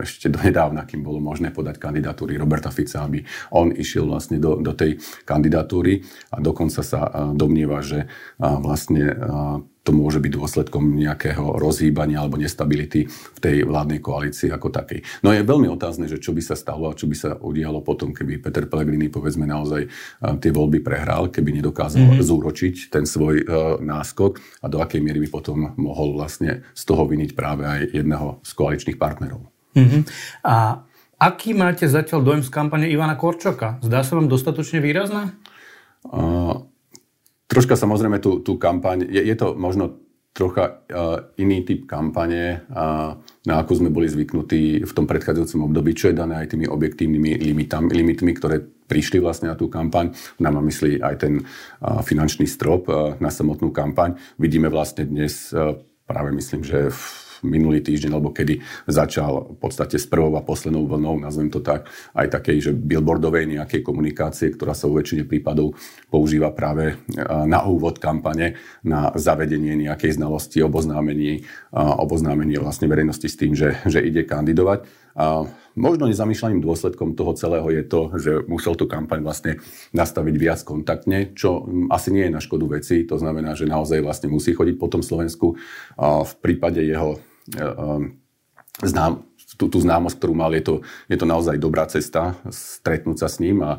ešte 0.02 0.28
do 0.28 0.42
nedávna, 0.42 0.82
kým 0.82 1.06
bolo 1.06 1.23
možné 1.23 1.54
podať 1.54 1.78
kandidatúry 1.78 2.35
Roberta 2.35 2.75
Fica, 2.75 3.06
aby 3.06 3.23
on 3.54 3.71
išiel 3.71 4.11
vlastne 4.11 4.42
do, 4.42 4.59
do 4.59 4.75
tej 4.75 4.99
kandidatúry 5.23 6.02
a 6.35 6.42
dokonca 6.42 6.82
sa 6.82 7.30
domnieva, 7.32 7.78
že 7.80 8.11
vlastne 8.38 9.14
to 9.82 9.90
môže 9.90 10.23
byť 10.23 10.32
dôsledkom 10.32 10.94
nejakého 10.94 11.59
rozhýbania 11.59 12.23
alebo 12.23 12.38
nestability 12.38 13.11
v 13.11 13.38
tej 13.42 13.66
vládnej 13.66 13.99
koalícii 13.99 14.54
ako 14.54 14.71
takej. 14.71 15.02
No 15.26 15.35
je 15.35 15.42
veľmi 15.42 15.66
otázne, 15.66 16.06
že 16.06 16.23
čo 16.23 16.30
by 16.30 16.42
sa 16.42 16.54
stalo 16.54 16.87
a 16.87 16.94
čo 16.94 17.11
by 17.11 17.16
sa 17.18 17.30
udialo 17.35 17.82
potom, 17.82 18.14
keby 18.14 18.38
Peter 18.38 18.71
Pellegrini 18.71 19.11
povedzme 19.11 19.42
naozaj 19.42 19.90
tie 20.38 20.50
voľby 20.54 20.87
prehral, 20.87 21.35
keby 21.35 21.59
nedokázal 21.59 22.14
mm-hmm. 22.14 22.23
zúročiť 22.23 22.75
ten 22.94 23.02
svoj 23.02 23.42
uh, 23.42 23.47
náskok 23.82 24.38
a 24.62 24.66
do 24.71 24.78
akej 24.78 25.02
miery 25.02 25.18
by 25.26 25.28
potom 25.35 25.75
mohol 25.75 26.14
vlastne 26.14 26.62
z 26.78 26.82
toho 26.87 27.02
viniť 27.02 27.35
práve 27.35 27.66
aj 27.66 27.80
jedného 27.90 28.38
z 28.47 28.50
koaličných 28.54 28.99
partnerov. 29.02 29.51
Mm-hmm. 29.72 30.02
A 30.44 30.84
aký 31.16 31.54
máte 31.56 31.88
zatiaľ 31.88 32.20
dojem 32.22 32.42
z 32.44 32.50
kampane 32.50 32.90
Ivana 32.90 33.14
Korčoka? 33.14 33.78
Zdá 33.80 34.02
sa 34.02 34.18
vám 34.18 34.28
dostatočne 34.28 34.82
výrazná? 34.82 35.32
Uh, 36.06 36.66
Troška 37.52 37.76
samozrejme 37.76 38.16
tú, 38.16 38.40
tú 38.40 38.56
kampaň, 38.56 39.04
je, 39.04 39.20
je 39.20 39.36
to 39.36 39.52
možno 39.52 40.00
trocha 40.32 40.80
uh, 40.88 41.28
iný 41.36 41.60
typ 41.60 41.84
kampane, 41.84 42.64
uh, 42.72 43.20
na 43.44 43.54
akú 43.60 43.76
sme 43.76 43.92
boli 43.92 44.08
zvyknutí 44.08 44.80
v 44.88 44.92
tom 44.96 45.04
predchádzajúcom 45.04 45.68
období, 45.68 45.92
čo 45.92 46.08
je 46.08 46.16
dané 46.16 46.40
aj 46.40 46.56
tými 46.56 46.64
objektívnymi 46.64 47.44
limitami, 47.44 47.92
limitmi, 47.92 48.32
ktoré 48.32 48.64
prišli 48.64 49.20
vlastne 49.20 49.52
na 49.52 49.56
tú 49.60 49.68
kampaň. 49.68 50.16
Nám 50.40 50.56
má 50.56 50.62
myslí 50.64 51.04
aj 51.04 51.14
ten 51.20 51.44
uh, 51.44 52.00
finančný 52.00 52.48
strop 52.48 52.88
uh, 52.88 53.20
na 53.20 53.28
samotnú 53.28 53.68
kampaň. 53.68 54.16
Vidíme 54.40 54.72
vlastne 54.72 55.04
dnes, 55.04 55.52
uh, 55.52 55.76
práve 56.08 56.32
myslím, 56.32 56.64
že 56.64 56.88
v 56.88 57.31
minulý 57.42 57.82
týždeň, 57.82 58.11
alebo 58.14 58.30
kedy 58.30 58.62
začal 58.87 59.54
v 59.54 59.58
podstate 59.58 59.99
s 59.99 60.06
prvou 60.06 60.34
a 60.38 60.46
poslednou 60.46 60.87
vlnou, 60.87 61.18
nazvem 61.18 61.50
to 61.50 61.58
tak, 61.58 61.90
aj 62.14 62.30
takej, 62.30 62.56
že 62.58 62.70
billboardovej 62.72 63.50
nejakej 63.58 63.82
komunikácie, 63.82 64.54
ktorá 64.54 64.72
sa 64.72 64.87
vo 64.87 64.99
väčšine 65.02 65.26
prípadov 65.26 65.75
používa 66.08 66.54
práve 66.54 66.96
na 67.26 67.66
úvod 67.66 67.99
kampane, 67.99 68.56
na 68.87 69.11
zavedenie 69.18 69.75
nejakej 69.75 70.22
znalosti, 70.22 70.62
oboznámení, 70.62 71.44
oboznámenie 71.75 72.62
vlastne 72.62 72.87
verejnosti 72.87 73.26
s 73.26 73.38
tým, 73.38 73.52
že, 73.58 73.78
že 73.87 74.00
ide 74.00 74.22
kandidovať. 74.22 74.87
A 75.12 75.44
možno 75.76 76.08
nezamýšľaným 76.08 76.64
dôsledkom 76.64 77.12
toho 77.12 77.37
celého 77.37 77.68
je 77.68 77.84
to, 77.84 78.00
že 78.16 78.32
musel 78.49 78.72
tú 78.72 78.88
kampaň 78.88 79.20
vlastne 79.20 79.61
nastaviť 79.92 80.34
viac 80.40 80.61
kontaktne, 80.64 81.37
čo 81.37 81.68
asi 81.92 82.16
nie 82.16 82.25
je 82.28 82.32
na 82.32 82.40
škodu 82.40 82.80
veci. 82.80 83.04
To 83.04 83.20
znamená, 83.20 83.52
že 83.52 83.68
naozaj 83.68 84.00
vlastne 84.00 84.32
musí 84.32 84.56
chodiť 84.56 84.80
po 84.80 84.88
tom 84.88 85.04
Slovensku. 85.04 85.61
A 86.00 86.25
v 86.25 86.32
prípade 86.40 86.80
jeho 86.80 87.20
Ja, 87.46 87.75
um, 87.75 88.12
znam 88.82 89.22
tú, 89.62 89.71
tú 89.71 89.78
známosť, 89.78 90.19
ktorú 90.19 90.35
mal, 90.35 90.50
je 90.59 90.66
to, 90.66 90.75
je 91.07 91.14
to 91.14 91.23
naozaj 91.23 91.54
dobrá 91.62 91.87
cesta 91.87 92.35
stretnúť 92.50 93.23
sa 93.23 93.31
s 93.31 93.38
ním 93.38 93.62
a 93.62 93.78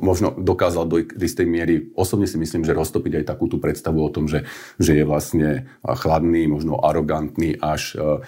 možno 0.00 0.32
dokázal 0.32 0.88
do 0.88 1.04
istej 1.04 1.44
miery, 1.44 1.92
osobne 1.92 2.24
si 2.24 2.40
myslím, 2.40 2.64
že 2.64 2.72
roztopiť 2.72 3.20
aj 3.20 3.24
takú 3.28 3.52
tú 3.52 3.60
predstavu 3.60 4.00
o 4.00 4.08
tom, 4.08 4.24
že, 4.24 4.48
že 4.80 4.96
je 4.96 5.04
vlastne 5.04 5.68
chladný, 5.84 6.48
možno 6.48 6.80
arogantný 6.80 7.60
až 7.60 8.00
uh, 8.00 8.24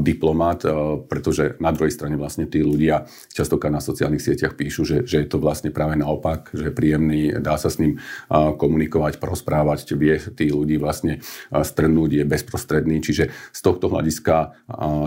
diplomat, 0.00 0.64
uh, 0.64 1.04
pretože 1.04 1.60
na 1.60 1.68
druhej 1.76 1.92
strane 1.92 2.16
vlastne 2.16 2.48
tí 2.48 2.64
ľudia 2.64 3.04
častokrát 3.36 3.68
na 3.68 3.84
sociálnych 3.84 4.24
sieťach 4.24 4.56
píšu, 4.56 4.88
že, 4.88 4.96
že 5.04 5.20
je 5.20 5.28
to 5.28 5.36
vlastne 5.36 5.68
práve 5.68 6.00
naopak, 6.00 6.48
že 6.56 6.72
je 6.72 6.72
príjemný, 6.72 7.36
dá 7.42 7.60
sa 7.60 7.68
s 7.68 7.76
ním 7.76 8.00
komunikovať, 8.32 9.20
porozprávať, 9.20 9.84
vie 9.98 10.16
tí 10.32 10.48
ľudí 10.48 10.78
vlastne 10.78 11.20
strnúť, 11.50 12.22
je 12.22 12.24
bezprostredný, 12.24 13.02
čiže 13.02 13.28
z 13.32 13.60
tohto 13.60 13.90
hľadiska 13.90 14.56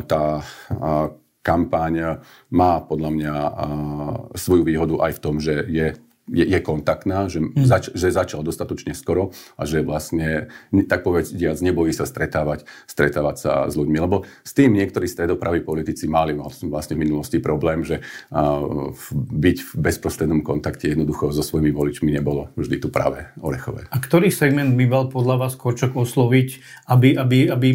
tá 0.05 0.23
kampaň 1.45 2.17
má 2.49 2.81
podľa 2.81 3.09
mňa 3.13 3.33
svoju 4.33 4.65
výhodu 4.65 4.95
aj 5.05 5.11
v 5.13 5.21
tom, 5.21 5.35
že 5.37 5.61
je 5.69 5.93
je, 6.25 6.41
je 6.41 6.59
kontaktná, 6.61 7.29
že, 7.29 7.41
mm. 7.41 7.65
zač, 7.69 7.93
že 7.93 8.09
začal 8.09 8.41
dostatočne 8.41 8.97
skoro 8.97 9.29
a 9.55 9.69
že 9.69 9.85
vlastne, 9.85 10.49
tak 10.89 11.05
povediac, 11.05 11.57
nebojí 11.61 11.93
sa 11.93 12.09
stretávať, 12.09 12.65
stretávať 12.89 13.35
sa 13.37 13.51
s 13.69 13.77
ľuďmi. 13.77 13.97
Lebo 14.01 14.25
s 14.41 14.51
tým 14.57 14.73
niektorí 14.73 15.05
stredopraví 15.05 15.61
politici 15.61 16.09
mali 16.09 16.33
vlastne 16.35 16.95
v 16.97 17.01
minulosti 17.05 17.37
problém, 17.37 17.85
že 17.85 18.01
uh, 18.33 18.89
byť 19.13 19.57
v 19.61 19.71
bezprostrednom 19.77 20.41
kontakte 20.41 20.89
jednoducho 20.89 21.29
so 21.29 21.45
svojimi 21.45 21.69
voličmi 21.69 22.09
nebolo 22.09 22.49
vždy 22.57 22.81
tu 22.81 22.89
práve 22.89 23.29
orechové. 23.37 23.85
A 23.93 24.01
ktorý 24.01 24.33
segment 24.33 24.73
by 24.73 24.85
mal 24.89 25.05
podľa 25.13 25.45
vás 25.45 25.53
Korčok 25.53 25.93
osloviť, 25.93 26.49
aby, 26.89 27.13
aby, 27.21 27.53
aby 27.53 27.67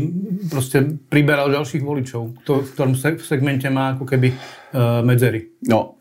proste 0.51 0.99
priberal 1.07 1.55
ďalších 1.55 1.87
voličov? 1.87 2.43
To, 2.51 2.67
v 2.67 2.71
ktorom 2.75 2.99
segmente 2.99 3.71
má 3.71 3.95
ako 3.95 4.05
keby 4.11 4.35
uh, 4.35 5.07
medzery? 5.07 5.55
No, 5.71 6.00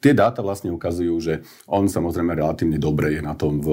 tie 0.00 0.12
dáta 0.16 0.40
vlastne 0.40 0.72
ukazujú, 0.72 1.14
že 1.20 1.34
on 1.68 1.84
samozrejme 1.84 2.32
relatívne 2.32 2.80
dobre 2.80 3.18
je 3.18 3.20
na 3.20 3.36
tom 3.36 3.60
v 3.60 3.68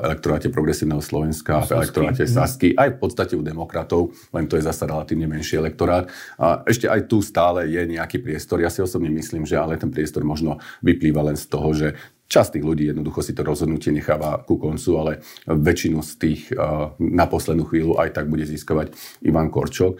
elektoráte 0.00 0.48
Progresívneho 0.48 1.04
Slovenska, 1.04 1.60
v 1.68 1.76
elektoráte 1.76 2.24
mhm. 2.24 2.32
Sasky, 2.32 2.72
aj 2.72 2.96
v 2.96 2.98
podstate 2.98 3.34
u 3.36 3.44
demokratov, 3.44 4.16
len 4.32 4.48
to 4.48 4.56
je 4.56 4.64
zasa 4.64 4.88
relatívne 4.88 5.28
menší 5.28 5.60
elektorát. 5.60 6.08
A 6.40 6.64
ešte 6.64 6.88
aj 6.88 7.04
tu 7.04 7.20
stále 7.20 7.68
je 7.68 7.82
nejaký 7.84 8.24
priestor. 8.24 8.64
Ja 8.64 8.72
si 8.72 8.80
osobne 8.80 9.12
myslím, 9.12 9.44
že 9.44 9.60
ale 9.60 9.76
ten 9.76 9.92
priestor 9.92 10.24
možno 10.24 10.56
vyplýva 10.80 11.20
len 11.20 11.36
z 11.36 11.46
toho, 11.48 11.68
že 11.76 11.88
Časť 12.30 12.54
tých 12.54 12.62
ľudí 12.62 12.86
jednoducho 12.86 13.26
si 13.26 13.34
to 13.34 13.42
rozhodnutie 13.42 13.90
necháva 13.90 14.38
ku 14.46 14.54
koncu, 14.54 14.90
ale 15.02 15.12
väčšinu 15.50 15.98
z 15.98 16.12
tých 16.14 16.54
na 17.02 17.26
poslednú 17.26 17.66
chvíľu 17.66 17.98
aj 17.98 18.14
tak 18.14 18.30
bude 18.30 18.46
získavať 18.46 18.94
Ivan 19.26 19.50
Korčok. 19.50 19.98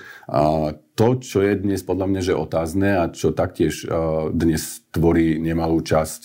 To, 0.94 1.06
čo 1.18 1.38
je 1.42 1.58
dnes 1.58 1.82
podľa 1.82 2.06
mňa 2.06 2.20
že 2.22 2.38
otázne 2.38 3.02
a 3.02 3.10
čo 3.10 3.34
taktiež 3.34 3.82
dnes 4.30 4.86
tvorí 4.94 5.42
nemalú 5.42 5.82
časť 5.82 6.20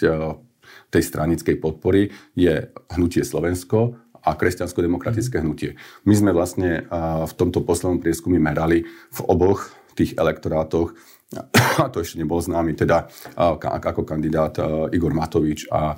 tej 0.94 1.04
stranickej 1.04 1.58
podpory, 1.58 2.14
je 2.38 2.70
hnutie 2.94 3.26
Slovensko 3.26 3.98
a 4.22 4.38
kresťansko-demokratické 4.38 5.42
hnutie. 5.42 5.74
My 6.06 6.14
sme 6.14 6.38
vlastne 6.38 6.86
v 7.26 7.34
tomto 7.34 7.66
poslednom 7.66 7.98
prieskume 7.98 8.38
merali 8.38 8.86
v 9.10 9.20
oboch 9.26 9.74
tých 9.98 10.14
elektorátoch 10.22 10.94
a 11.84 11.90
to 11.90 12.06
ešte 12.06 12.22
nebol 12.22 12.38
známy, 12.38 12.78
teda 12.78 13.10
ako 13.36 14.06
kandidát 14.06 14.56
Igor 14.94 15.12
Matovič 15.12 15.66
a 15.74 15.98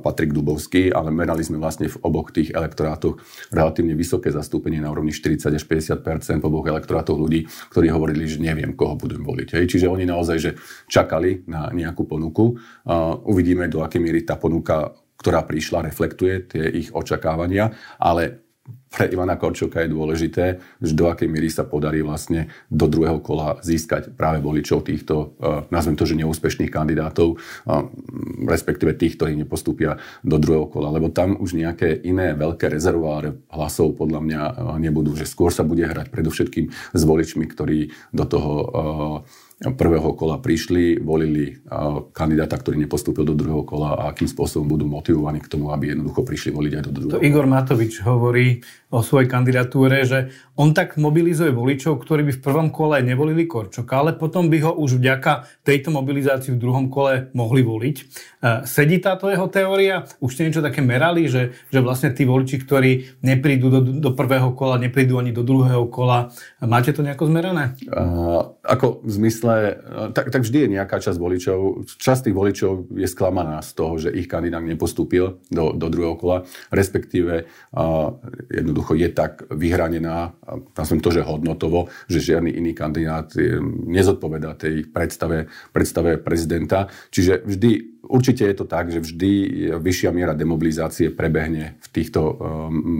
Patrik 0.00 0.32
Dubovský, 0.32 0.88
ale 0.88 1.12
merali 1.12 1.44
sme 1.44 1.60
vlastne 1.60 1.86
v 1.86 2.00
oboch 2.00 2.32
tých 2.32 2.50
elektorátoch 2.56 3.20
relatívne 3.52 3.92
vysoké 3.92 4.32
zastúpenie 4.32 4.80
na 4.80 4.88
úrovni 4.88 5.12
40 5.12 5.52
až 5.52 5.64
50 5.68 6.40
v 6.40 6.44
oboch 6.48 6.66
elektorátoch 6.66 7.20
ľudí, 7.20 7.44
ktorí 7.70 7.92
hovorili, 7.92 8.24
že 8.24 8.40
neviem, 8.40 8.72
koho 8.72 8.96
budem 8.96 9.20
voliť. 9.20 9.60
Hej. 9.60 9.64
Čiže 9.76 9.86
oni 9.92 10.08
naozaj 10.08 10.36
že 10.40 10.50
čakali 10.88 11.44
na 11.46 11.70
nejakú 11.70 12.08
ponuku. 12.08 12.56
Uvidíme, 13.28 13.68
do 13.68 13.84
akej 13.84 14.00
miery 14.00 14.24
tá 14.24 14.40
ponuka 14.40 14.96
ktorá 15.14 15.46
prišla, 15.46 15.88
reflektuje 15.88 16.52
tie 16.52 16.64
ich 16.68 16.92
očakávania, 16.92 17.72
ale 17.96 18.44
pre 18.94 19.10
Ivana 19.10 19.34
Korčoka 19.34 19.82
je 19.82 19.90
dôležité, 19.90 20.44
že 20.78 20.94
do 20.94 21.10
akej 21.10 21.26
miery 21.26 21.50
sa 21.50 21.66
podarí 21.66 22.06
vlastne 22.06 22.46
do 22.70 22.86
druhého 22.86 23.18
kola 23.18 23.58
získať 23.58 24.14
práve 24.14 24.38
voličov 24.38 24.86
týchto, 24.86 25.34
uh, 25.42 25.66
nazvem 25.74 25.98
to, 25.98 26.06
že 26.06 26.14
neúspešných 26.14 26.70
kandidátov, 26.70 27.34
uh, 27.34 27.90
respektíve 28.46 28.94
tých, 28.94 29.18
ktorí 29.18 29.34
nepostúpia 29.34 29.98
do 30.22 30.38
druhého 30.38 30.70
kola, 30.70 30.94
lebo 30.94 31.10
tam 31.10 31.34
už 31.42 31.58
nejaké 31.58 32.06
iné 32.06 32.38
veľké 32.38 32.70
rezervoáre 32.70 33.34
hlasov 33.50 33.98
podľa 33.98 34.20
mňa 34.22 34.40
uh, 34.46 34.52
nebudú, 34.78 35.18
že 35.18 35.26
skôr 35.26 35.50
sa 35.50 35.66
bude 35.66 35.82
hrať 35.82 36.14
predovšetkým 36.14 36.70
s 36.70 37.02
voličmi, 37.02 37.44
ktorí 37.50 37.90
do 38.14 38.24
toho 38.24 38.52
prvého 39.72 40.12
kola 40.18 40.42
prišli, 40.42 40.98
volili 40.98 41.56
kandidáta, 42.10 42.58
ktorý 42.58 42.76
nepostúpil 42.84 43.22
do 43.22 43.38
druhého 43.38 43.62
kola 43.62 43.94
a 43.94 44.02
akým 44.10 44.26
spôsobom 44.26 44.66
budú 44.66 44.84
motivovaní 44.84 45.38
k 45.38 45.48
tomu, 45.48 45.70
aby 45.70 45.94
jednoducho 45.94 46.26
prišli 46.26 46.50
voliť 46.50 46.72
aj 46.74 46.82
do 46.84 46.90
druhého 46.90 47.12
to. 47.16 47.22
Igor 47.22 47.46
Matovič 47.46 48.02
hovorí 48.02 48.60
o 48.94 49.02
svojej 49.02 49.26
kandidatúre, 49.26 50.06
že 50.06 50.30
on 50.54 50.70
tak 50.70 50.94
mobilizuje 50.94 51.50
voličov, 51.50 51.98
ktorí 51.98 52.30
by 52.30 52.32
v 52.38 52.44
prvom 52.46 52.68
kole 52.70 53.02
nevolili 53.02 53.50
Korčoka, 53.50 53.98
ale 53.98 54.14
potom 54.14 54.46
by 54.46 54.62
ho 54.62 54.72
už 54.78 55.02
vďaka 55.02 55.50
tejto 55.66 55.90
mobilizácii 55.90 56.54
v 56.54 56.62
druhom 56.62 56.86
kole 56.86 57.34
mohli 57.34 57.66
voliť. 57.66 57.96
E, 57.98 58.04
sedí 58.62 59.02
táto 59.02 59.26
jeho 59.26 59.50
teória? 59.50 60.06
Už 60.22 60.38
ste 60.38 60.46
niečo 60.46 60.62
také 60.62 60.78
merali, 60.78 61.26
že, 61.26 61.58
že 61.74 61.82
vlastne 61.82 62.14
tí 62.14 62.22
voliči, 62.22 62.62
ktorí 62.62 63.18
neprídu 63.26 63.66
do, 63.66 63.80
do 63.82 64.10
prvého 64.14 64.54
kola, 64.54 64.78
neprídu 64.78 65.18
ani 65.18 65.34
do 65.34 65.42
druhého 65.42 65.90
kola, 65.90 66.30
máte 66.62 66.94
to 66.94 67.02
nejako 67.02 67.26
zmerané? 67.26 67.74
Uh, 67.90 68.54
ako 68.62 69.02
v 69.02 69.10
zmysle, 69.10 69.54
tak, 70.14 70.30
tak 70.30 70.46
vždy 70.46 70.58
je 70.62 70.68
nejaká 70.78 71.02
časť 71.02 71.18
voličov, 71.18 71.58
časť 71.98 72.30
tých 72.30 72.36
voličov 72.36 72.94
je 72.94 73.08
sklamaná 73.10 73.58
z 73.58 73.70
toho, 73.74 73.98
že 73.98 74.14
ich 74.14 74.30
kandidát 74.30 74.62
nepostúpil 74.62 75.42
do, 75.50 75.74
do 75.74 75.86
druhého 75.90 76.14
kola, 76.14 76.46
respektíve 76.70 77.50
uh, 77.74 78.14
jednoducho 78.54 78.83
je 78.92 79.08
tak 79.08 79.48
vyhranená 79.48 80.36
nazvem 80.76 81.00
to, 81.00 81.10
že 81.10 81.24
hodnotovo, 81.24 81.88
že 82.10 82.20
žiadny 82.20 82.52
iný 82.52 82.76
kandidát 82.76 83.32
nezodpovedá 83.88 84.54
tej 84.58 84.84
predstave, 84.90 85.48
predstave 85.72 86.20
prezidenta. 86.20 86.92
Čiže 87.08 87.46
vždy, 87.48 87.70
určite 88.04 88.44
je 88.44 88.56
to 88.56 88.66
tak, 88.68 88.92
že 88.92 89.00
vždy 89.00 89.30
vyššia 89.80 90.10
miera 90.12 90.36
demobilizácie 90.36 91.08
prebehne 91.14 91.80
v 91.80 91.88
týchto 91.88 92.20
um, 92.20 92.34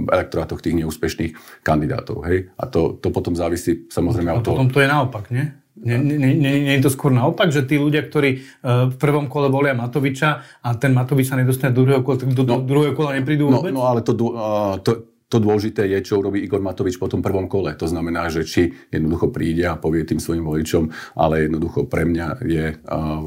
elektorátoch 0.09 0.64
tých 0.64 0.81
neúspešných 0.81 1.62
kandidátov. 1.66 2.25
Hej? 2.25 2.55
A 2.57 2.64
to, 2.70 2.97
to 2.97 3.12
potom 3.12 3.37
závisí 3.37 3.85
samozrejme 3.90 4.33
od 4.33 4.42
toho. 4.42 4.57
Potom 4.57 4.73
to 4.73 4.81
je 4.81 4.88
naopak, 4.88 5.29
nie? 5.29 5.44
Nie, 5.75 5.99
nie, 5.99 6.16
nie, 6.16 6.70
nie 6.70 6.75
je 6.79 6.87
to 6.87 6.94
skôr 6.94 7.11
naopak, 7.11 7.51
že 7.51 7.66
tí 7.66 7.75
ľudia, 7.83 8.07
ktorí 8.07 8.62
v 8.62 8.94
prvom 8.94 9.27
kole 9.27 9.51
volia 9.51 9.75
Matoviča 9.75 10.62
a 10.62 10.68
ten 10.79 10.94
Matovič 10.94 11.27
sa 11.27 11.35
nedostane 11.35 11.75
do 11.75 11.83
druhého 11.83 12.07
kola, 12.07 12.23
tak 12.23 12.31
do, 12.31 12.47
no, 12.47 12.62
do 12.62 12.70
druhého 12.70 12.94
kola 12.94 13.18
neprídu 13.18 13.51
no, 13.51 13.59
vôbec? 13.59 13.75
No 13.75 13.83
ale 13.83 14.07
to, 14.07 14.14
to, 14.87 15.13
to 15.28 15.42
dôležité 15.42 15.88
je, 15.88 15.98
čo 16.04 16.20
urobí 16.20 16.44
Igor 16.44 16.60
Matovič 16.60 17.00
po 17.00 17.08
tom 17.08 17.24
prvom 17.24 17.48
kole. 17.48 17.74
To 17.80 17.88
znamená, 17.88 18.28
že 18.28 18.44
či 18.44 18.70
jednoducho 18.92 19.32
príde 19.32 19.64
a 19.66 19.80
povie 19.80 20.04
tým 20.04 20.20
svojim 20.20 20.44
voličom, 20.44 20.92
ale 21.16 21.48
jednoducho 21.48 21.88
pre 21.88 22.04
mňa 22.04 22.26
je, 22.44 22.66
uh, 22.76 23.24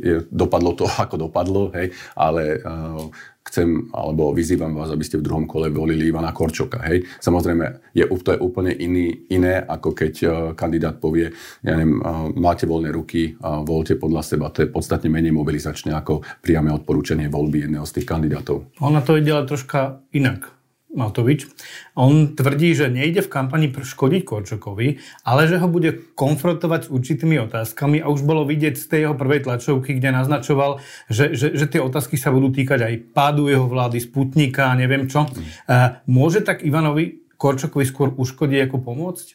je 0.00 0.14
dopadlo 0.30 0.78
to, 0.78 0.86
ako 1.04 1.28
dopadlo, 1.28 1.74
hej, 1.74 1.92
ale 2.14 2.62
uh, 2.62 3.10
chcem, 3.44 3.92
alebo 3.92 4.32
vyzývam 4.32 4.72
vás, 4.72 4.88
aby 4.88 5.04
ste 5.04 5.20
v 5.20 5.26
druhom 5.28 5.44
kole 5.44 5.68
volili 5.68 6.08
Ivana 6.08 6.32
Korčoka. 6.32 6.80
Hej. 6.88 7.04
Samozrejme, 7.20 7.92
je, 7.92 8.08
to 8.24 8.30
je 8.32 8.40
úplne 8.40 8.72
iný, 8.72 9.28
iné, 9.28 9.60
ako 9.60 9.92
keď 9.92 10.14
uh, 10.24 10.32
kandidát 10.56 10.96
povie, 10.96 11.28
ja 11.60 11.76
neviem, 11.76 12.00
máte 12.40 12.64
voľné 12.64 12.88
ruky, 12.88 13.36
uh, 13.36 13.60
voľte 13.60 14.00
podľa 14.00 14.22
seba. 14.24 14.48
To 14.48 14.64
je 14.64 14.72
podstatne 14.72 15.12
menej 15.12 15.36
mobilizačné 15.36 15.92
ako 15.92 16.24
priame 16.40 16.72
odporúčanie 16.72 17.28
voľby 17.28 17.68
jedného 17.68 17.84
z 17.84 18.00
tých 18.00 18.08
kandidátov. 18.08 18.70
Ona 18.80 19.04
to 19.04 19.20
ide 19.20 19.34
troška 19.44 20.00
inak. 20.16 20.63
Matovič. 20.94 21.50
On 21.98 22.32
tvrdí, 22.32 22.72
že 22.72 22.86
nejde 22.88 23.26
v 23.26 23.32
kampani 23.32 23.66
škodiť 23.68 24.22
Korčokovi, 24.22 25.02
ale 25.26 25.50
že 25.50 25.58
ho 25.58 25.66
bude 25.66 26.14
konfrontovať 26.14 26.86
s 26.86 26.92
určitými 26.94 27.36
otázkami 27.50 28.00
a 28.00 28.08
už 28.08 28.22
bolo 28.22 28.46
vidieť 28.46 28.74
z 28.78 28.86
tej 28.86 29.00
jeho 29.04 29.14
prvej 29.18 29.44
tlačovky, 29.44 29.98
kde 29.98 30.14
naznačoval, 30.14 30.78
že, 31.10 31.34
že, 31.34 31.52
že 31.52 31.66
tie 31.66 31.82
otázky 31.82 32.14
sa 32.14 32.30
budú 32.30 32.54
týkať 32.54 32.80
aj 32.86 32.94
pádu 33.10 33.50
jeho 33.50 33.66
vlády, 33.66 33.98
Sputnika 33.98 34.70
a 34.70 34.78
neviem 34.78 35.10
čo. 35.10 35.26
Mm. 35.26 36.06
Môže 36.06 36.40
tak 36.46 36.62
Ivanovi 36.62 37.26
Korčokovi 37.34 37.84
skôr 37.84 38.08
uškodiť 38.14 38.70
ako 38.70 38.76
pomôcť? 38.80 39.26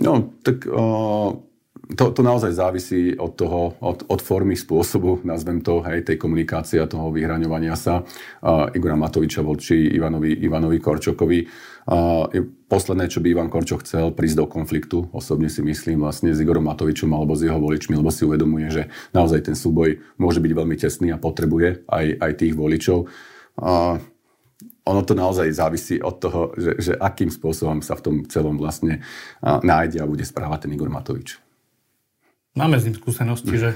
No, 0.00 0.32
tak... 0.40 0.64
Uh 0.70 1.51
to, 1.96 2.10
to 2.10 2.22
naozaj 2.22 2.52
závisí 2.52 3.16
od 3.18 3.36
toho, 3.36 3.74
od, 3.80 4.04
od 4.08 4.20
formy 4.22 4.56
spôsobu, 4.56 5.20
nazvem 5.24 5.60
to, 5.60 5.80
hej, 5.84 6.06
tej 6.06 6.16
komunikácie 6.16 6.80
a 6.80 6.90
toho 6.90 7.12
vyhraňovania 7.12 7.76
sa 7.76 8.02
uh, 8.02 8.70
Igora 8.72 8.96
Matoviča 8.96 9.44
voči 9.44 9.92
Ivanovi, 9.96 10.40
Ivanovi 10.44 10.78
Korčokovi. 10.80 11.40
Uh, 11.82 12.30
posledné, 12.70 13.10
čo 13.10 13.18
by 13.18 13.34
Ivan 13.34 13.50
Korčok 13.50 13.82
chcel, 13.82 14.14
prísť 14.14 14.36
do 14.38 14.46
konfliktu, 14.46 14.98
osobne 15.10 15.50
si 15.50 15.60
myslím, 15.60 16.06
vlastne 16.06 16.30
s 16.30 16.38
Igorom 16.38 16.64
Matovičom 16.70 17.10
alebo 17.10 17.34
s 17.34 17.42
jeho 17.42 17.58
voličmi, 17.58 17.98
lebo 17.98 18.14
si 18.14 18.22
uvedomuje, 18.22 18.70
že 18.70 18.82
naozaj 19.10 19.50
ten 19.50 19.56
súboj 19.58 19.98
môže 20.16 20.38
byť 20.38 20.52
veľmi 20.54 20.76
tesný 20.78 21.10
a 21.10 21.20
potrebuje 21.20 21.84
aj, 21.90 22.06
aj 22.22 22.32
tých 22.38 22.54
voličov. 22.54 23.10
Uh, 23.58 23.98
ono 24.82 25.02
to 25.06 25.14
naozaj 25.14 25.46
závisí 25.54 26.02
od 26.02 26.18
toho, 26.18 26.54
že, 26.58 26.74
že 26.78 26.92
akým 26.98 27.30
spôsobom 27.30 27.82
sa 27.86 27.94
v 27.94 28.02
tom 28.02 28.16
celom 28.26 28.58
vlastne 28.58 28.98
nájde 29.42 30.02
a 30.02 30.10
bude 30.10 30.26
správať 30.26 30.66
ten 30.66 30.74
Igor 30.74 30.90
Matovič. 30.90 31.38
Máme 32.52 32.76
s 32.76 32.84
ním 32.84 32.96
skúsenosti, 32.96 33.56
že, 33.56 33.70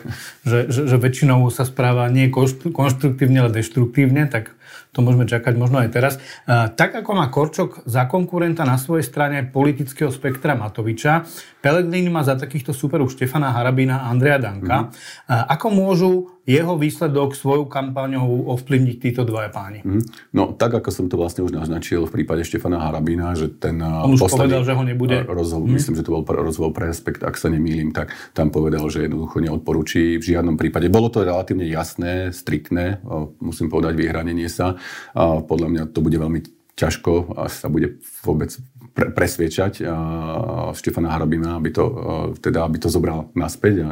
že, 0.44 0.68
že, 0.68 0.84
že 0.84 0.96
väčšinou 1.00 1.48
sa 1.48 1.64
správa 1.64 2.08
nie 2.12 2.28
konštruktívne, 2.28 3.44
ale 3.44 3.60
deštruktívne, 3.60 4.28
tak 4.28 4.55
to 4.94 5.04
môžeme 5.04 5.28
čakať 5.28 5.54
možno 5.54 5.82
aj 5.82 5.88
teraz. 5.92 6.14
Tak 6.48 7.02
ako 7.02 7.10
má 7.12 7.28
Korčok 7.28 7.84
za 7.84 8.08
konkurenta 8.08 8.64
na 8.64 8.80
svojej 8.80 9.04
strane 9.04 9.44
politického 9.44 10.08
spektra 10.08 10.56
Matoviča, 10.56 11.28
Pelegrini 11.66 12.06
má 12.06 12.22
za 12.22 12.38
takýchto 12.38 12.70
superov 12.70 13.10
Štefana 13.10 13.50
Harabina 13.50 14.06
a 14.06 14.14
Andreja 14.14 14.38
Danka. 14.38 14.86
Mm-hmm. 14.86 15.50
Ako 15.50 15.66
môžu 15.74 16.10
jeho 16.46 16.78
výsledok 16.78 17.34
svojou 17.34 17.66
kampaňou 17.66 18.46
ovplyvniť 18.54 18.96
títo 19.02 19.26
dvaja 19.26 19.50
páni? 19.50 19.82
Mm-hmm. 19.82 20.30
No, 20.30 20.54
tak 20.54 20.78
ako 20.78 20.94
som 20.94 21.10
to 21.10 21.18
vlastne 21.18 21.42
už 21.42 21.50
naznačil 21.50 22.06
v 22.06 22.22
prípade 22.22 22.46
Štefana 22.46 22.78
Harabina, 22.78 23.34
že 23.34 23.50
ten 23.50 23.82
On 23.82 24.14
už 24.14 24.30
povedal, 24.30 24.62
že 24.62 24.78
ho 24.78 24.84
nebude... 24.86 25.26
Rozhovor, 25.26 25.66
mm-hmm. 25.66 25.74
Myslím, 25.74 25.94
že 25.98 26.06
to 26.06 26.14
bol 26.14 26.22
rozhovor 26.22 26.70
pre 26.70 26.86
Respekt, 26.86 27.26
ak 27.26 27.34
sa 27.34 27.50
nemýlim, 27.50 27.90
tak 27.90 28.14
tam 28.30 28.54
povedal, 28.54 28.86
že 28.86 29.10
jednoducho 29.10 29.42
neodporúči 29.42 30.22
v 30.22 30.24
žiadnom 30.24 30.54
prípade. 30.54 30.86
Bolo 30.86 31.10
to 31.10 31.26
relatívne 31.26 31.66
jasné, 31.66 32.30
striktné, 32.30 33.02
musím 33.42 33.66
povedať, 33.66 33.98
vyhranenie 33.98 34.46
sa. 34.56 34.80
Podľa 35.44 35.68
mňa 35.68 35.82
to 35.92 36.00
bude 36.00 36.16
veľmi 36.16 36.40
ťažko 36.76 37.40
sa 37.48 37.72
bude 37.72 38.00
vôbec 38.20 38.52
pre, 38.92 39.08
presviečať 39.08 39.80
Štefana 40.76 41.08
Harabina, 41.12 41.56
aby 41.56 41.72
to, 41.72 41.84
teda, 42.40 42.68
aby 42.68 42.76
to 42.76 42.92
zobral 42.92 43.32
naspäť. 43.32 43.88
A 43.88 43.90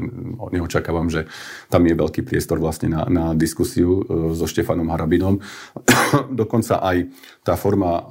neočakávam, 0.52 1.08
že 1.08 1.24
tam 1.72 1.88
je 1.88 1.96
veľký 1.96 2.24
priestor 2.24 2.60
vlastne 2.60 2.92
na, 2.92 3.08
na 3.08 3.24
diskusiu 3.32 4.04
e, 4.04 4.32
so 4.36 4.44
Štefanom 4.44 4.92
Harabinom. 4.92 5.40
Dokonca 6.44 6.80
aj 6.80 7.08
tá 7.40 7.56
forma 7.56 8.04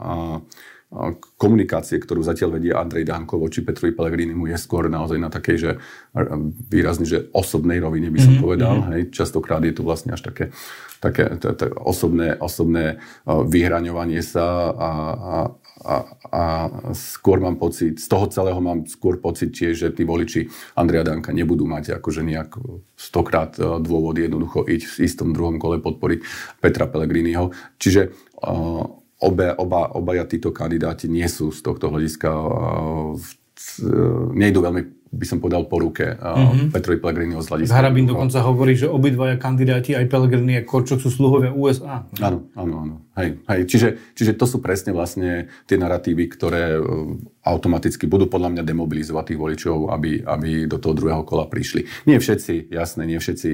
komunikácie, 1.42 1.98
ktorú 1.98 2.22
zatiaľ 2.22 2.62
vedie 2.62 2.70
Andrej 2.70 3.10
Danko 3.10 3.42
voči 3.42 3.66
Petrovi 3.66 3.98
Pellegrinimu 3.98 4.46
je 4.46 4.58
skôr 4.62 4.86
naozaj 4.86 5.18
na 5.18 5.34
takej, 5.34 5.58
že 5.58 5.72
výrazne, 6.70 7.10
že 7.10 7.34
osobnej 7.34 7.82
rovine 7.82 8.14
by 8.14 8.20
som 8.22 8.38
mm-hmm. 8.38 8.46
povedal. 8.46 8.76
Mhm. 8.78 8.86
Hej. 8.94 9.02
Častokrát 9.10 9.62
je 9.66 9.74
to 9.74 9.82
vlastne 9.82 10.14
až 10.14 10.22
také, 10.22 10.54
také 11.02 11.34
t- 11.42 11.56
t- 11.58 11.74
osobné, 11.82 12.38
osobné 12.38 13.02
vyhraňovanie 13.26 14.22
sa 14.22 14.70
a, 14.70 14.92
a, 15.18 15.36
a, 15.82 15.96
a 16.30 16.44
skôr 16.94 17.42
mám 17.42 17.58
pocit, 17.58 17.98
z 17.98 18.08
toho 18.08 18.30
celého 18.30 18.62
mám 18.62 18.86
skôr 18.86 19.18
pocit 19.18 19.50
tiež, 19.50 19.74
že 19.74 19.90
tí 19.98 20.06
voliči 20.06 20.46
Andreja 20.78 21.10
Danka 21.10 21.34
nebudú 21.34 21.66
mať 21.66 21.98
akože 21.98 22.22
nejak 22.22 22.54
stokrát 22.94 23.58
dôvod 23.58 24.22
jednoducho 24.22 24.62
ísť 24.70 24.88
v 24.94 25.00
istom 25.10 25.34
druhom 25.34 25.58
kole 25.58 25.82
podporiť 25.82 26.20
Petra 26.62 26.86
Pellegriniho. 26.86 27.50
Čiže 27.82 28.14
uh, 28.46 29.03
obe, 29.24 29.56
oba, 29.56 29.88
obaja 29.96 30.28
títo 30.28 30.52
kandidáti 30.52 31.08
nie 31.08 31.26
sú 31.32 31.56
z 31.56 31.64
tohto 31.64 31.88
hľadiska, 31.88 32.30
nejdu 34.36 34.60
veľmi 34.60 35.04
by 35.14 35.26
som 35.30 35.38
povedal 35.38 35.70
po 35.70 35.78
ruke 35.78 36.18
mm-hmm. 36.18 36.74
Petrovi 36.74 36.98
Pellegriniho 36.98 37.42
z 37.46 37.48
hľadiska. 37.54 37.78
Harabin 37.78 38.10
dokonca 38.10 38.42
hovorí, 38.42 38.74
že 38.74 38.90
obidvaja 38.90 39.38
kandidáti, 39.38 39.94
aj 39.94 40.10
Pellegrini 40.10 40.58
a 40.58 40.66
Korčok 40.66 40.98
sú 40.98 41.14
sluhovia 41.14 41.54
USA. 41.54 42.10
Áno, 42.18 42.50
áno, 42.58 42.74
áno. 42.82 42.96
Hej, 43.14 43.46
hej. 43.46 43.62
Čiže, 43.70 43.90
čiže 44.18 44.34
to 44.34 44.50
sú 44.50 44.58
presne 44.58 44.90
vlastne 44.90 45.54
tie 45.70 45.78
narratívy, 45.78 46.26
ktoré 46.34 46.82
automaticky 47.46 48.10
budú 48.10 48.26
podľa 48.26 48.58
mňa 48.58 48.64
demobilizovať 48.66 49.24
tých 49.30 49.42
voličov, 49.42 49.94
aby, 49.94 50.26
aby 50.26 50.66
do 50.66 50.82
toho 50.82 50.98
druhého 50.98 51.22
kola 51.22 51.46
prišli. 51.46 51.86
Nie 52.10 52.18
všetci, 52.18 52.74
jasné, 52.74 53.06
nie 53.06 53.22
všetci 53.22 53.50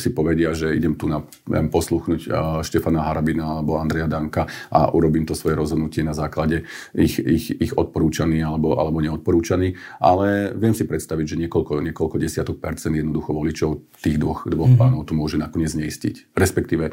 si 0.00 0.10
povedia, 0.16 0.56
že 0.56 0.72
idem 0.72 0.96
tu 0.96 1.04
na, 1.04 1.20
viem, 1.44 1.68
posluchnúť 1.68 2.26
Štefana 2.64 3.04
Harabina 3.04 3.60
alebo 3.60 3.76
Andreja 3.76 4.08
Danka 4.08 4.48
a 4.72 4.88
urobím 4.96 5.28
to 5.28 5.36
svoje 5.36 5.60
rozhodnutie 5.60 6.00
na 6.00 6.16
základe 6.16 6.64
ich, 6.96 7.20
ich, 7.20 7.52
ich 7.52 7.72
odporúčaní 7.76 8.40
alebo, 8.40 8.80
alebo 8.80 9.04
neodporúčaní. 9.04 9.76
Ale 10.00 10.56
viem 10.56 10.72
si 10.72 10.88
predstaviť, 10.88 11.36
že 11.36 11.40
niekoľko, 11.46 11.84
niekoľko 11.92 12.16
desiatok 12.16 12.64
percent 12.64 12.96
jednoducho 12.96 13.36
voličov 13.36 13.70
tých 14.00 14.16
dvoch, 14.16 14.48
dvoch 14.48 14.72
mm-hmm. 14.72 14.80
pánov 14.80 15.04
tu 15.04 15.12
môže 15.12 15.36
nakoniec 15.36 15.70
neistiť. 15.76 16.32
Respektíve 16.32 16.90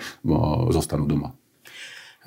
zostanú 0.76 1.08
doma. 1.08 1.32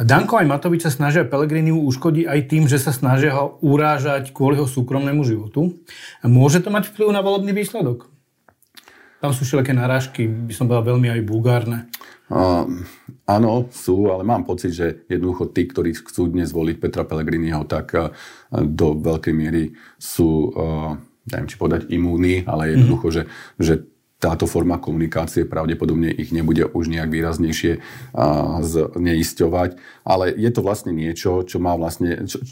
Danko 0.00 0.40
aj 0.40 0.48
Matovič 0.48 0.88
sa 0.88 0.92
snažia 0.92 1.28
Pelegriniu 1.28 1.76
uškodiť 1.84 2.24
aj 2.24 2.40
tým, 2.48 2.64
že 2.64 2.80
sa 2.80 2.88
snažia 2.88 3.36
ho 3.36 3.60
urážať 3.60 4.32
kvôli 4.32 4.56
jeho 4.56 4.64
súkromnému 4.64 5.20
životu. 5.28 5.76
Môže 6.24 6.64
to 6.64 6.72
mať 6.72 6.88
vplyv 6.88 7.12
na 7.12 7.20
volebný 7.20 7.52
výsledok? 7.52 8.08
Tam 9.20 9.36
sú 9.36 9.44
všelijaké 9.44 9.76
narážky, 9.76 10.24
by 10.24 10.52
som 10.56 10.64
povedal, 10.64 10.96
veľmi 10.96 11.12
aj 11.12 11.20
vulgárne. 11.28 11.78
Uh, 12.32 12.64
áno, 13.28 13.68
sú, 13.68 14.08
ale 14.08 14.24
mám 14.24 14.48
pocit, 14.48 14.72
že 14.72 15.04
jednoducho 15.12 15.52
tí, 15.52 15.68
ktorí 15.68 15.92
chcú 15.92 16.32
dnes 16.32 16.48
voliť 16.48 16.80
Petra 16.80 17.04
Pellegriniho, 17.04 17.68
tak 17.68 17.92
uh, 17.92 18.08
do 18.48 18.96
veľkej 18.96 19.34
miery 19.36 19.76
sú, 20.00 20.48
uh, 20.56 20.96
neviem 21.28 21.50
či 21.50 21.60
povedať, 21.60 21.92
imúni, 21.92 22.40
ale 22.48 22.72
jednoducho, 22.72 23.12
mm-hmm. 23.12 23.26
že, 23.60 23.60
že 23.60 23.74
táto 24.20 24.44
forma 24.44 24.76
komunikácie 24.76 25.48
pravdepodobne 25.48 26.12
ich 26.12 26.28
nebude 26.30 26.68
už 26.68 26.92
nejak 26.92 27.08
výraznejšie 27.08 27.80
zneisťovať. 28.94 29.70
Ale 30.04 30.24
je 30.36 30.50
to 30.52 30.60
vlastne 30.60 30.92
niečo, 30.92 31.42
čo 31.48 31.56
má 31.56 31.72
vlastne, 31.74 32.28
čo, 32.28 32.44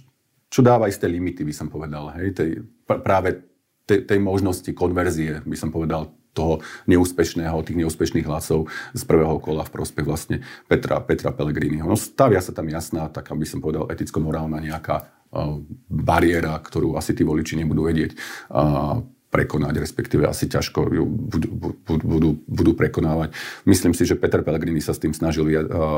čo 0.49 0.61
dáva 0.65 0.89
isté 0.89 1.05
limity, 1.05 1.45
by 1.45 1.55
som 1.55 1.69
povedal. 1.69 2.09
Hej, 2.17 2.41
tej, 2.41 2.51
práve 2.89 3.45
tej, 3.85 4.09
tej 4.09 4.19
možnosti 4.19 4.69
konverzie, 4.73 5.45
by 5.45 5.57
som 5.61 5.69
povedal, 5.69 6.09
toho 6.33 6.63
neúspešného, 6.87 7.67
tých 7.67 7.81
neúspešných 7.83 8.29
hlasov 8.29 8.71
z 8.95 9.03
prvého 9.03 9.43
kola 9.43 9.67
v 9.67 9.75
prospech 9.75 10.07
vlastne 10.07 10.37
Petra, 10.71 11.03
Petra 11.03 11.35
Pellegriniho. 11.35 11.83
No 11.83 11.99
stavia 11.99 12.39
sa 12.39 12.55
tam 12.55 12.71
jasná, 12.71 13.11
tak 13.11 13.29
aby 13.35 13.43
som 13.43 13.59
povedal, 13.59 13.91
eticko-morálna 13.91 14.63
nejaká 14.63 15.03
uh, 15.03 15.59
bariéra, 15.91 16.55
ktorú 16.63 16.95
asi 16.95 17.17
tí 17.17 17.27
voliči 17.27 17.59
nebudú 17.59 17.91
vedieť 17.91 18.15
uh, 18.55 19.03
prekonať, 19.29 19.75
respektíve 19.85 20.25
asi 20.25 20.49
ťažko 20.49 20.89
ju 20.89 21.05
budú, 21.05 21.49
budú, 21.85 22.31
budú 22.49 22.73
prekonávať. 22.73 23.37
Myslím 23.69 23.93
si, 23.93 24.09
že 24.09 24.17
Peter 24.17 24.41
Pellegrini 24.41 24.81
sa 24.81 24.97
s 24.97 25.03
tým 25.05 25.13
snažil 25.13 25.45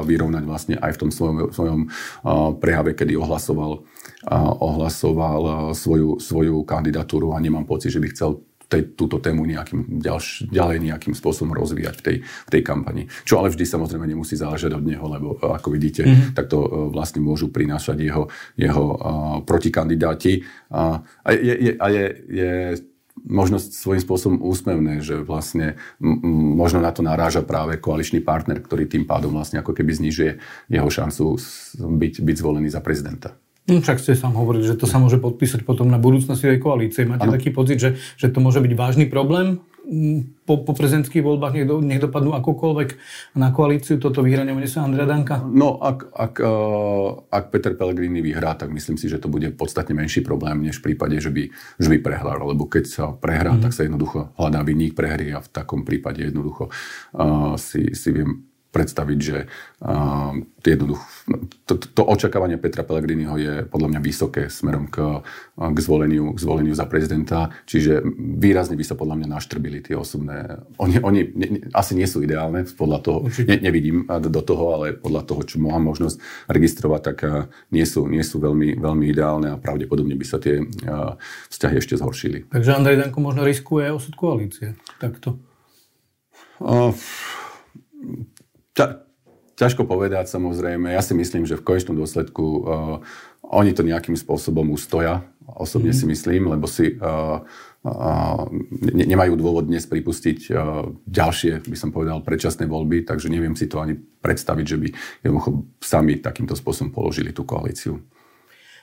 vyrovnať 0.02 0.42
vlastne 0.42 0.74
aj 0.82 0.98
v 0.98 1.00
tom 1.06 1.10
svojom, 1.14 1.54
svojom 1.54 1.80
prehave, 2.58 2.98
kedy 2.98 3.14
ohlasoval, 3.14 3.86
ohlasoval 4.58 5.72
svoju, 5.78 6.18
svoju 6.18 6.66
kandidatúru 6.66 7.30
a 7.30 7.38
nemám 7.38 7.64
pocit, 7.70 7.94
že 7.94 8.02
by 8.02 8.08
chcel 8.10 8.42
tej, 8.70 8.94
túto 8.94 9.18
tému 9.18 9.42
nejakým 9.42 9.98
ďalš, 9.98 10.46
ďalej 10.46 10.78
nejakým 10.86 11.14
spôsobom 11.18 11.50
rozvíjať 11.58 11.94
v 11.98 12.02
tej, 12.06 12.16
v 12.22 12.50
tej 12.54 12.62
kampani. 12.62 13.10
Čo 13.26 13.42
ale 13.42 13.50
vždy 13.50 13.66
samozrejme 13.66 14.06
nemusí 14.06 14.38
záležať 14.38 14.78
od 14.78 14.86
neho, 14.86 15.02
lebo 15.10 15.34
ako 15.42 15.74
vidíte, 15.74 16.06
mm-hmm. 16.06 16.38
tak 16.38 16.46
to 16.46 16.62
e, 16.62 16.68
vlastne 16.94 17.18
môžu 17.18 17.50
prinášať 17.50 17.98
jeho, 17.98 18.30
jeho 18.54 18.84
uh, 18.94 18.98
protikandidáti. 19.42 20.46
A, 20.70 21.02
a, 21.02 21.28
je, 21.34 21.54
je, 21.58 21.72
a 21.74 21.86
je, 21.90 22.04
je 22.30 22.52
možno 23.26 23.60
svojím 23.60 24.02
spôsobom 24.02 24.38
úsmevné, 24.40 25.04
že 25.04 25.20
vlastne 25.20 25.80
možno 26.56 26.80
na 26.80 26.92
to 26.94 27.04
naráža 27.04 27.44
práve 27.44 27.76
koaličný 27.76 28.24
partner, 28.24 28.60
ktorý 28.60 28.86
tým 28.86 29.04
pádom 29.04 29.34
vlastne 29.34 29.60
ako 29.60 29.76
keby 29.76 29.92
znižuje 29.96 30.30
jeho 30.70 30.90
šancu 30.90 31.36
byť, 31.76 32.14
byť 32.24 32.36
zvolený 32.36 32.68
za 32.72 32.80
prezidenta. 32.80 33.36
No, 33.70 33.78
však 33.78 34.02
ste 34.02 34.18
sám 34.18 34.34
hovorili, 34.34 34.66
že 34.66 34.74
to 34.74 34.90
sa 34.90 34.98
môže 34.98 35.22
podpísať 35.22 35.62
potom 35.62 35.86
na 35.86 36.00
budúcnosti 36.00 36.48
tej 36.48 36.58
koalície. 36.58 37.06
Máte 37.06 37.30
ano. 37.30 37.36
taký 37.38 37.54
pocit, 37.54 37.78
že, 37.78 38.00
že 38.18 38.26
to 38.32 38.42
môže 38.42 38.58
byť 38.58 38.72
vážny 38.74 39.06
problém 39.06 39.62
po, 40.46 40.62
po 40.62 40.72
prezidentských 40.76 41.24
voľbách 41.24 41.52
nech, 41.56 41.66
do, 41.66 41.82
nech 41.82 41.98
dopadnú 42.02 42.36
akokoľvek 42.36 42.88
na 43.38 43.50
koalíciu 43.50 43.98
toto 43.98 44.22
vyhranie 44.22 44.52
sa 44.68 44.86
Andrea 44.86 45.08
Danka? 45.08 45.42
No, 45.42 45.80
ak, 45.80 46.10
ak, 46.14 46.34
uh, 46.42 47.26
ak 47.32 47.44
Peter 47.50 47.72
Pellegrini 47.74 48.22
vyhrá, 48.22 48.54
tak 48.54 48.70
myslím 48.70 49.00
si, 49.00 49.08
že 49.08 49.18
to 49.18 49.26
bude 49.32 49.50
podstatne 49.56 49.96
menší 49.96 50.20
problém, 50.22 50.62
než 50.62 50.78
v 50.78 50.92
prípade, 50.92 51.18
že 51.18 51.30
by, 51.32 51.48
že 51.80 51.88
by 51.90 51.98
prehral. 52.02 52.42
Lebo 52.44 52.66
keď 52.66 52.84
sa 52.86 53.04
prehrá, 53.14 53.56
mm. 53.56 53.62
tak 53.62 53.72
sa 53.74 53.82
jednoducho 53.86 54.34
hľadá 54.36 54.60
vinník 54.62 54.94
prehry 54.94 55.32
a 55.34 55.42
v 55.42 55.48
takom 55.50 55.82
prípade 55.82 56.22
jednoducho 56.22 56.68
uh, 57.16 57.54
si, 57.56 57.94
si 57.96 58.10
viem 58.12 58.49
predstaviť, 58.70 59.18
že 59.18 59.38
uh, 59.82 60.34
jednoducho, 60.62 61.02
to, 61.66 61.74
to 61.78 62.02
očakávanie 62.06 62.54
Petra 62.54 62.86
Pellegriniho 62.86 63.34
je 63.34 63.54
podľa 63.66 63.88
mňa 63.96 64.00
vysoké 64.00 64.46
smerom 64.46 64.86
k, 64.86 65.26
k, 65.56 65.78
zvoleniu, 65.82 66.32
k 66.34 66.38
zvoleniu 66.38 66.74
za 66.78 66.86
prezidenta, 66.86 67.50
čiže 67.66 68.04
výrazne 68.16 68.78
by 68.78 68.84
sa 68.86 68.94
podľa 68.94 69.18
mňa 69.18 69.28
naštrbili 69.34 69.82
tie 69.82 69.98
osobné. 69.98 70.62
Oni, 70.78 71.02
oni 71.02 71.20
ne, 71.34 71.46
ne, 71.50 71.60
asi 71.74 71.98
nie 71.98 72.06
sú 72.06 72.22
ideálne, 72.22 72.62
podľa 72.62 72.98
toho, 73.02 73.18
ne, 73.42 73.56
nevidím 73.58 74.06
do 74.06 74.42
toho, 74.44 74.64
ale 74.78 74.94
podľa 74.94 75.22
toho, 75.26 75.40
čo 75.42 75.56
mám 75.58 75.82
možnosť 75.82 76.22
registrovať, 76.46 77.00
tak 77.02 77.18
nie 77.74 77.82
sú, 77.82 78.06
nie 78.06 78.22
sú 78.22 78.38
veľmi, 78.38 78.78
veľmi 78.78 79.04
ideálne 79.10 79.48
a 79.54 79.60
pravdepodobne 79.60 80.14
by 80.14 80.26
sa 80.26 80.38
tie 80.38 80.62
uh, 80.62 81.18
vzťahy 81.50 81.74
ešte 81.82 81.98
zhoršili. 81.98 82.46
Takže 82.52 82.76
Andrej 82.76 83.02
Danko 83.02 83.18
možno 83.18 83.42
riskuje 83.42 83.90
osud 83.90 84.14
koalície. 84.14 84.78
Takto. 85.02 85.40
Uh, 86.60 86.92
ťa, 88.80 88.86
ťažko 89.60 89.84
povedať 89.84 90.32
samozrejme. 90.32 90.88
Ja 90.88 91.04
si 91.04 91.12
myslím, 91.12 91.44
že 91.44 91.60
v 91.60 91.66
konečnom 91.68 92.00
dôsledku 92.00 92.44
uh, 92.44 92.60
oni 93.44 93.76
to 93.76 93.84
nejakým 93.84 94.16
spôsobom 94.16 94.72
ustoja. 94.72 95.20
Osobne 95.44 95.92
mm. 95.92 95.98
si 96.00 96.04
myslím, 96.08 96.48
lebo 96.48 96.64
si 96.64 96.96
uh, 96.96 97.44
uh, 97.84 98.44
ne, 98.70 99.04
nemajú 99.04 99.36
dôvod 99.36 99.68
dnes 99.68 99.84
pripustiť 99.84 100.48
uh, 100.48 100.88
ďalšie, 101.04 101.68
by 101.68 101.76
som 101.76 101.92
povedal, 101.92 102.24
predčasné 102.24 102.64
voľby, 102.64 103.04
takže 103.04 103.28
neviem 103.28 103.52
si 103.52 103.68
to 103.68 103.82
ani 103.82 103.98
predstaviť, 103.98 104.64
že 104.64 104.76
by 104.78 104.88
jednoducho 105.26 105.50
sami 105.82 106.22
takýmto 106.22 106.56
spôsobom 106.56 106.94
položili 106.94 107.34
tú 107.34 107.44
koalíciu. 107.44 108.00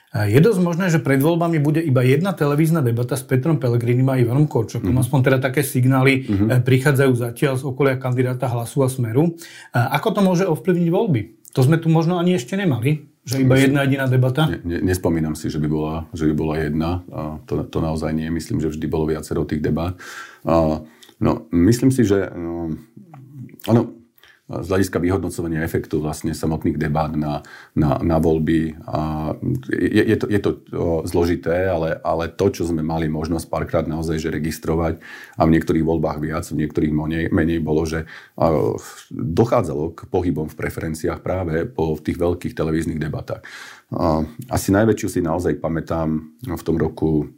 Je 0.08 0.40
dosť 0.40 0.60
možné, 0.64 0.88
že 0.88 1.04
pred 1.04 1.20
voľbami 1.20 1.60
bude 1.60 1.84
iba 1.84 2.00
jedna 2.00 2.32
televízna 2.32 2.80
debata 2.80 3.12
s 3.12 3.24
Petrom 3.28 3.60
Pelegrinim 3.60 4.08
a 4.08 4.16
Ivanom 4.16 4.48
Korčokom. 4.48 4.88
Mm-hmm. 4.88 5.04
Aspoň 5.04 5.20
teda 5.20 5.38
také 5.44 5.60
signály 5.60 6.24
mm-hmm. 6.24 6.64
prichádzajú 6.64 7.12
zatiaľ 7.12 7.54
z 7.60 7.62
okolia 7.68 8.00
kandidáta 8.00 8.48
Hlasu 8.48 8.80
a 8.84 8.88
Smeru. 8.88 9.36
Ako 9.76 10.16
to 10.16 10.24
môže 10.24 10.48
ovplyvniť 10.48 10.88
voľby? 10.88 11.20
To 11.52 11.60
sme 11.60 11.76
tu 11.76 11.92
možno 11.92 12.16
ani 12.16 12.40
ešte 12.40 12.56
nemali, 12.56 13.04
že 13.28 13.44
iba 13.44 13.60
jedna 13.60 13.84
jediná 13.84 14.08
debata? 14.08 14.48
Ne, 14.48 14.64
ne, 14.64 14.78
nespomínam 14.80 15.36
si, 15.36 15.52
že 15.52 15.60
by 15.60 15.68
bola, 15.68 16.08
že 16.16 16.24
by 16.32 16.34
bola 16.36 16.54
jedna. 16.56 17.04
To, 17.44 17.68
to 17.68 17.78
naozaj 17.84 18.08
nie. 18.16 18.32
Myslím, 18.32 18.64
že 18.64 18.72
vždy 18.72 18.86
bolo 18.88 19.12
viacero 19.12 19.44
tých 19.44 19.60
debat. 19.60 19.92
A, 20.48 20.80
no, 21.20 21.32
myslím 21.52 21.92
si, 21.92 22.08
že... 22.08 22.32
No, 22.32 22.72
ano, 23.68 23.92
z 24.48 24.66
hľadiska 24.66 24.96
vyhodnocovania 24.96 25.60
efektu 25.60 26.00
vlastne 26.00 26.32
samotných 26.32 26.80
debát 26.80 27.12
na, 27.12 27.44
na, 27.76 28.00
na 28.00 28.16
voľby. 28.16 28.80
A 28.88 29.32
je, 29.68 30.02
je, 30.08 30.16
to, 30.16 30.26
je 30.26 30.40
to 30.40 30.50
zložité, 31.04 31.68
ale, 31.68 32.00
ale 32.00 32.32
to, 32.32 32.48
čo 32.48 32.64
sme 32.64 32.80
mali 32.80 33.12
možnosť 33.12 33.44
párkrát 33.44 33.84
naozaj 33.84 34.16
že 34.16 34.32
registrovať 34.32 35.04
a 35.36 35.44
v 35.44 35.52
niektorých 35.52 35.84
voľbách 35.84 36.18
viac, 36.24 36.48
v 36.48 36.64
niektorých 36.64 36.92
menej, 36.96 37.24
menej 37.28 37.60
bolo, 37.60 37.84
že 37.84 38.08
dochádzalo 39.12 39.92
k 39.92 40.00
pohybom 40.08 40.48
v 40.48 40.56
preferenciách 40.56 41.20
práve 41.20 41.68
po 41.68 42.00
tých 42.00 42.16
veľkých 42.16 42.56
televíznych 42.56 42.96
debatách. 42.96 43.44
Asi 44.48 44.68
najväčšiu 44.72 45.08
si 45.12 45.20
naozaj 45.20 45.60
pamätám 45.60 46.24
v 46.40 46.62
tom 46.64 46.80
roku 46.80 47.28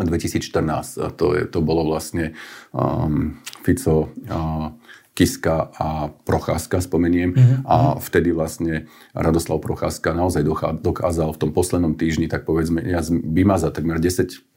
2014. 0.00 1.12
To, 1.20 1.36
je, 1.36 1.44
to 1.44 1.60
bolo 1.60 1.84
vlastne 1.84 2.32
um, 2.72 3.36
Fico 3.60 4.08
uh, 4.08 4.72
Kiska 5.12 5.70
a 5.76 6.08
Procházka, 6.24 6.80
spomeniem. 6.80 7.36
Mm-hmm. 7.36 7.58
A 7.68 8.00
vtedy 8.00 8.32
vlastne 8.32 8.88
Radoslav 9.12 9.60
Procházka 9.60 10.16
naozaj 10.16 10.40
dokázal 10.80 11.36
v 11.36 11.40
tom 11.40 11.50
poslednom 11.52 11.92
týždni, 11.92 12.32
tak 12.32 12.48
povedzme, 12.48 12.80
vymazať 13.20 13.70
takmer 13.76 14.00
10% 14.00 14.48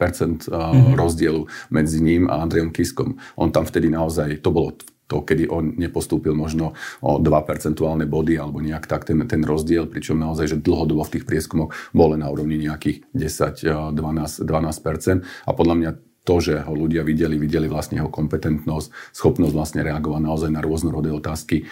mm-hmm. 0.47 0.95
rozdielu 0.95 1.43
medzi 1.67 1.99
ním 1.99 2.31
a 2.31 2.39
Andrejom 2.39 2.71
Kiskom. 2.71 3.19
On 3.35 3.51
tam 3.51 3.67
vtedy 3.67 3.91
naozaj, 3.91 4.39
to 4.39 4.55
bolo 4.55 4.79
to, 5.05 5.21
kedy 5.21 5.45
on 5.45 5.77
nepostúpil 5.77 6.33
možno 6.33 6.73
o 7.01 7.21
2 7.21 7.29
percentuálne 7.45 8.09
body 8.09 8.41
alebo 8.41 8.57
nejak 8.57 8.89
tak 8.89 9.05
ten, 9.05 9.21
ten 9.29 9.45
rozdiel, 9.45 9.85
pričom 9.85 10.17
naozaj, 10.17 10.57
že 10.57 10.61
dlhodobo 10.61 11.05
v 11.05 11.13
tých 11.19 11.25
prieskumoch 11.29 11.69
bol 11.93 12.17
na 12.17 12.25
úrovni 12.25 12.57
nejakých 12.57 13.05
10-12 13.13 13.93
12, 13.93 14.49
12 14.49 15.21
a 15.45 15.51
podľa 15.53 15.75
mňa 15.77 15.91
to, 16.25 16.41
že 16.41 16.65
ho 16.65 16.73
ľudia 16.73 17.05
videli, 17.05 17.37
videli 17.37 17.69
vlastne 17.69 18.01
jeho 18.01 18.09
kompetentnosť, 18.09 19.13
schopnosť 19.13 19.53
vlastne 19.53 19.81
reagovať 19.85 20.21
naozaj 20.25 20.49
na 20.49 20.65
rôznorodé 20.65 21.13
otázky, 21.13 21.69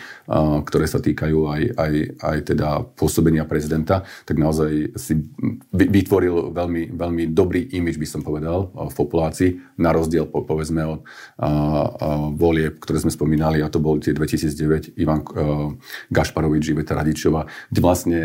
ktoré 0.63 0.86
sa 0.86 1.02
týkajú 1.02 1.39
aj, 1.50 1.62
aj, 1.74 1.94
aj 2.22 2.38
teda 2.54 2.68
pôsobenia 2.94 3.50
prezidenta, 3.50 4.06
tak 4.30 4.38
naozaj 4.38 4.94
si 4.94 5.26
vytvoril 5.74 6.54
veľmi, 6.54 6.94
veľmi 6.94 7.24
dobrý 7.34 7.66
imič, 7.74 7.98
by 7.98 8.08
som 8.08 8.22
povedal, 8.22 8.70
v 8.72 8.94
populácii, 8.94 9.50
na 9.82 9.89
rozdiel 9.89 10.30
po, 10.30 10.46
povedzme 10.46 10.86
od 10.86 11.02
volie, 12.38 12.70
ktoré 12.78 13.02
sme 13.02 13.12
spomínali, 13.12 13.66
a 13.66 13.74
to 13.74 13.82
bol 13.82 13.98
tie 13.98 14.13
2009 14.13 15.02
Ivan 15.02 15.26
Gašparovič, 16.13 16.78
Iveta 16.78 16.94
Radičová, 16.94 17.50
kde 17.74 17.80
vlastne 17.82 18.20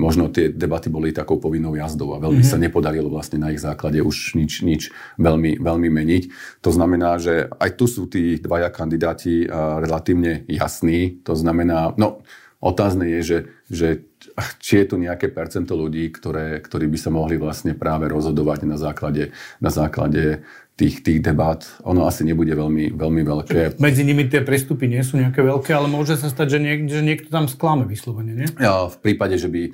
možno 0.00 0.32
tie 0.32 0.48
debaty 0.48 0.88
boli 0.88 1.12
takou 1.12 1.36
povinnou 1.36 1.76
jazdou 1.76 2.16
a 2.16 2.22
veľmi 2.22 2.40
mm-hmm. 2.40 2.56
sa 2.56 2.62
nepodarilo 2.62 3.12
vlastne 3.12 3.42
na 3.42 3.52
ich 3.52 3.60
základe 3.60 4.00
už 4.00 4.38
nič, 4.38 4.64
nič 4.64 4.82
veľmi 5.20 5.32
veľmi, 5.32 5.58
veľmi 5.58 5.88
meniť. 5.90 6.22
To 6.62 6.70
znamená, 6.70 7.18
že 7.18 7.50
aj 7.50 7.70
tu 7.74 7.90
sú 7.90 8.06
tí 8.06 8.38
dvaja 8.38 8.70
kandidáti 8.70 9.48
relatívne 9.50 10.46
jasní. 10.46 11.24
To 11.26 11.34
znamená, 11.34 11.96
no 11.98 12.22
otázne 12.62 13.10
je, 13.18 13.20
že, 13.22 13.38
že 13.72 14.04
či 14.64 14.84
je 14.84 14.86
tu 14.92 14.96
nejaké 15.00 15.32
percento 15.32 15.74
ľudí, 15.74 16.12
ktoré, 16.12 16.60
ktorí 16.60 16.86
by 16.86 16.98
sa 17.00 17.10
mohli 17.10 17.40
vlastne 17.40 17.72
práve 17.72 18.06
rozhodovať 18.12 18.68
na 18.68 18.76
základe, 18.76 19.32
na 19.58 19.72
základe 19.72 20.44
tých, 20.72 21.04
tých 21.04 21.20
debát, 21.20 21.62
ono 21.84 22.08
asi 22.08 22.24
nebude 22.24 22.50
veľmi, 22.56 22.96
veľmi 22.96 23.22
veľké. 23.22 23.76
Medzi 23.76 24.02
nimi 24.08 24.24
tie 24.24 24.40
prestupy 24.40 24.88
nie 24.88 25.04
sú 25.04 25.20
nejaké 25.20 25.44
veľké, 25.44 25.68
ale 25.76 25.84
môže 25.84 26.16
sa 26.16 26.32
stať, 26.32 26.56
že, 26.56 26.58
niek, 26.58 26.80
že 26.88 27.04
niekto 27.04 27.28
tam 27.28 27.44
sklame 27.44 27.84
vyslovene, 27.84 28.32
nie? 28.32 28.48
Ja, 28.56 28.88
v 28.88 28.96
prípade, 28.98 29.36
že 29.36 29.52
by... 29.52 29.68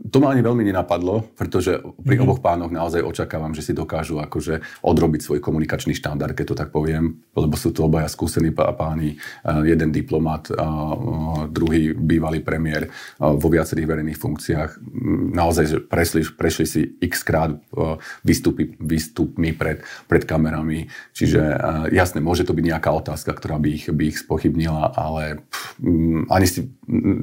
To 0.00 0.16
ma 0.16 0.32
ani 0.32 0.40
veľmi 0.40 0.64
nenapadlo, 0.64 1.28
pretože 1.36 1.84
pri 1.84 2.16
mm-hmm. 2.16 2.24
oboch 2.24 2.40
pánoch 2.40 2.72
naozaj 2.72 3.04
očakávam, 3.04 3.52
že 3.52 3.60
si 3.60 3.76
dokážu 3.76 4.16
akože 4.16 4.64
odrobiť 4.80 5.20
svoj 5.20 5.40
komunikačný 5.44 5.92
štandard, 5.92 6.32
keď 6.32 6.46
to 6.48 6.56
tak 6.56 6.72
poviem, 6.72 7.20
lebo 7.36 7.52
sú 7.52 7.68
to 7.68 7.84
obaja 7.84 8.08
skúsení 8.08 8.48
páni, 8.56 9.20
jeden 9.44 9.92
diplomat, 9.92 10.48
druhý 11.52 11.92
bývalý 11.92 12.40
premiér 12.40 12.88
vo 13.36 13.48
viacerých 13.50 13.86
verejných 13.86 14.18
funkciách. 14.18 14.70
Naozaj, 15.34 15.64
že 15.66 15.78
prešli, 15.84 16.26
prešli 16.34 16.64
si 16.66 16.80
x 16.98 17.22
krát 17.22 17.58
výstupy, 18.26 18.78
výstupmi 18.80 19.52
pred, 19.52 19.84
pred 20.10 20.22
kamerami. 20.24 20.90
Čiže 21.12 21.40
jasne, 21.92 22.24
môže 22.24 22.46
to 22.46 22.56
byť 22.56 22.64
nejaká 22.64 22.90
otázka, 22.90 23.36
ktorá 23.36 23.60
by 23.60 23.68
ich, 23.70 23.86
by 23.90 24.04
ich 24.10 24.18
spochybnila, 24.22 24.94
ale 24.96 25.44
pff, 25.46 25.78
ani 26.30 26.46
si, 26.46 26.70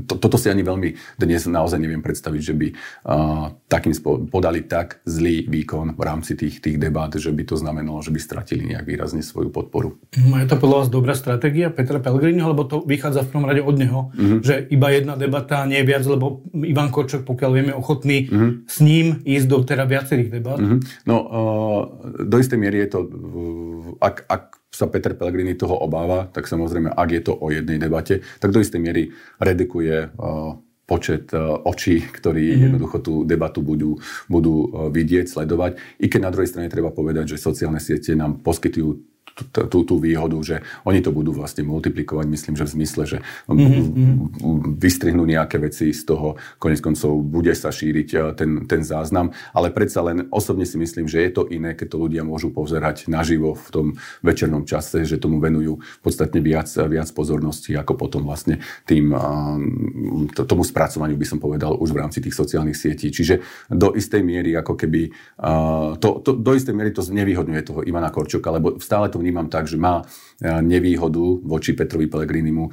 to, 0.07 0.19
toto 0.19 0.37
si 0.39 0.47
ani 0.47 0.63
veľmi 0.63 1.19
dnes 1.19 1.47
naozaj 1.47 1.79
neviem 1.79 2.03
predstaviť, 2.03 2.41
že 2.41 2.53
by 2.55 2.67
uh, 2.71 3.51
takým 3.67 3.93
spo- 3.95 4.23
podali 4.27 4.63
tak 4.63 5.01
zlý 5.07 5.47
výkon 5.47 5.95
v 5.97 6.01
rámci 6.03 6.35
tých, 6.35 6.59
tých 6.59 6.77
debát, 6.77 7.11
že 7.15 7.31
by 7.31 7.43
to 7.47 7.55
znamenalo, 7.59 7.99
že 8.03 8.11
by 8.11 8.19
stratili 8.19 8.67
nejak 8.69 8.85
výrazne 8.87 9.23
svoju 9.23 9.49
podporu. 9.49 9.97
No 10.17 10.39
je 10.39 10.47
to 10.47 10.59
podľa 10.59 10.77
vás 10.85 10.89
dobrá 10.89 11.13
stratégia 11.15 11.71
Petra 11.71 11.99
Pellegrini, 11.99 12.41
alebo 12.43 12.63
to 12.67 12.83
vychádza 12.83 13.25
v 13.25 13.31
prvom 13.31 13.47
rade 13.47 13.61
od 13.63 13.75
neho, 13.75 13.99
mm-hmm. 14.13 14.39
že 14.43 14.55
iba 14.71 14.87
jedna 14.91 15.15
debata 15.15 15.63
nie 15.67 15.81
je 15.81 15.89
viac, 15.97 16.05
lebo 16.05 16.45
Ivan 16.53 16.93
Korčok, 16.93 17.25
pokiaľ 17.25 17.51
vieme, 17.51 17.73
ochotný 17.73 18.29
mm-hmm. 18.29 18.51
s 18.69 18.77
ním 18.85 19.25
ísť 19.25 19.47
do 19.49 19.57
teda 19.65 19.89
viacerých 19.89 20.29
debat? 20.29 20.61
Mm-hmm. 20.61 20.79
No, 21.09 21.15
uh, 21.25 21.81
do 22.21 22.37
istej 22.37 22.61
miery 22.61 22.85
je 22.85 22.89
to, 22.93 22.99
uh, 23.01 23.97
ak, 23.97 24.29
ak 24.29 24.43
sa 24.69 24.85
Peter 24.85 25.17
Pellegrini 25.17 25.57
toho 25.57 25.73
obáva, 25.73 26.29
tak 26.29 26.45
samozrejme, 26.45 26.93
ak 26.93 27.09
je 27.09 27.21
to 27.25 27.33
o 27.33 27.49
jednej 27.49 27.81
debate, 27.81 28.21
tak 28.37 28.53
do 28.53 28.61
istej 28.61 28.77
miery 28.77 29.09
redukuje 29.41 30.13
uh, 30.13 30.61
počet 30.87 31.35
e, 31.35 31.39
očí, 31.67 31.99
ktorí 31.99 32.47
mm-hmm. 32.47 32.63
jednoducho 32.63 32.97
tú 33.03 33.13
debatu 33.27 33.59
budú, 33.59 33.99
budú 34.31 34.87
vidieť, 34.87 35.27
sledovať. 35.27 35.75
I 35.99 36.07
keď 36.07 36.19
na 36.23 36.31
druhej 36.31 36.47
strane 36.47 36.71
treba 36.71 36.95
povedať, 36.95 37.35
že 37.35 37.43
sociálne 37.43 37.83
siete 37.83 38.15
nám 38.15 38.39
poskytujú 38.39 39.03
tú, 39.51 39.85
tú 39.85 39.95
výhodu, 40.01 40.37
že 40.41 40.55
oni 40.85 41.01
to 41.01 41.13
budú 41.13 41.33
vlastne 41.33 41.61
multiplikovať, 41.65 42.25
myslím, 42.27 42.55
že 42.57 42.65
v 42.65 42.73
zmysle, 42.81 43.03
že 43.05 43.17
mm-hmm. 43.49 44.77
vystrihnú 44.77 45.23
nejaké 45.25 45.61
veci 45.61 45.93
z 45.93 46.01
toho, 46.05 46.39
konec 46.57 46.81
koncov 46.81 47.21
bude 47.21 47.53
sa 47.53 47.69
šíriť 47.69 48.09
e, 48.13 48.17
ten, 48.33 48.51
ten 48.65 48.81
záznam, 48.81 49.33
ale 49.53 49.69
predsa 49.69 50.01
len 50.01 50.25
osobne 50.33 50.65
si 50.65 50.79
myslím, 50.81 51.05
že 51.05 51.21
je 51.27 51.31
to 51.33 51.43
iné, 51.49 51.77
keď 51.77 51.93
to 51.93 51.97
ľudia 52.01 52.23
môžu 52.25 52.49
pozerať 52.49 53.09
naživo 53.11 53.53
v 53.53 53.67
tom 53.69 53.85
večernom 54.25 54.65
čase, 54.65 55.05
že 55.05 55.21
tomu 55.21 55.37
venujú 55.37 55.79
podstatne 56.01 56.41
viac, 56.41 56.69
viac 56.89 57.09
pozornosti, 57.13 57.77
ako 57.77 57.93
potom 57.97 58.25
vlastne 58.25 58.61
tým, 58.85 59.13
tomu 60.33 60.63
spracovaniu 60.65 61.17
by 61.17 61.27
som 61.27 61.39
povedal 61.41 61.77
už 61.77 61.93
v 61.93 62.01
rámci 62.01 62.19
tých 62.23 62.35
sociálnych 62.35 62.77
sietí. 62.77 63.09
Čiže 63.09 63.41
do 63.69 63.93
istej 63.93 64.21
miery 64.21 64.55
ako 64.57 64.73
keby 64.77 65.11
to, 66.01 66.09
to, 66.23 66.31
do 66.37 66.51
istej 66.53 66.73
miery 66.73 66.91
to 66.93 67.03
znevýhodňuje 67.03 67.61
toho 67.65 67.81
Ivana 67.83 68.09
Korčoka, 68.09 68.49
lebo 68.53 68.77
stále 68.81 69.11
to 69.11 69.21
vnímam 69.27 69.51
tak, 69.51 69.67
že 69.67 69.75
má 69.75 69.99
e, 69.99 70.03
nevýhodu 70.47 71.43
voči 71.43 71.75
Petrovi 71.75 72.07
Pelegrinimu 72.07 72.71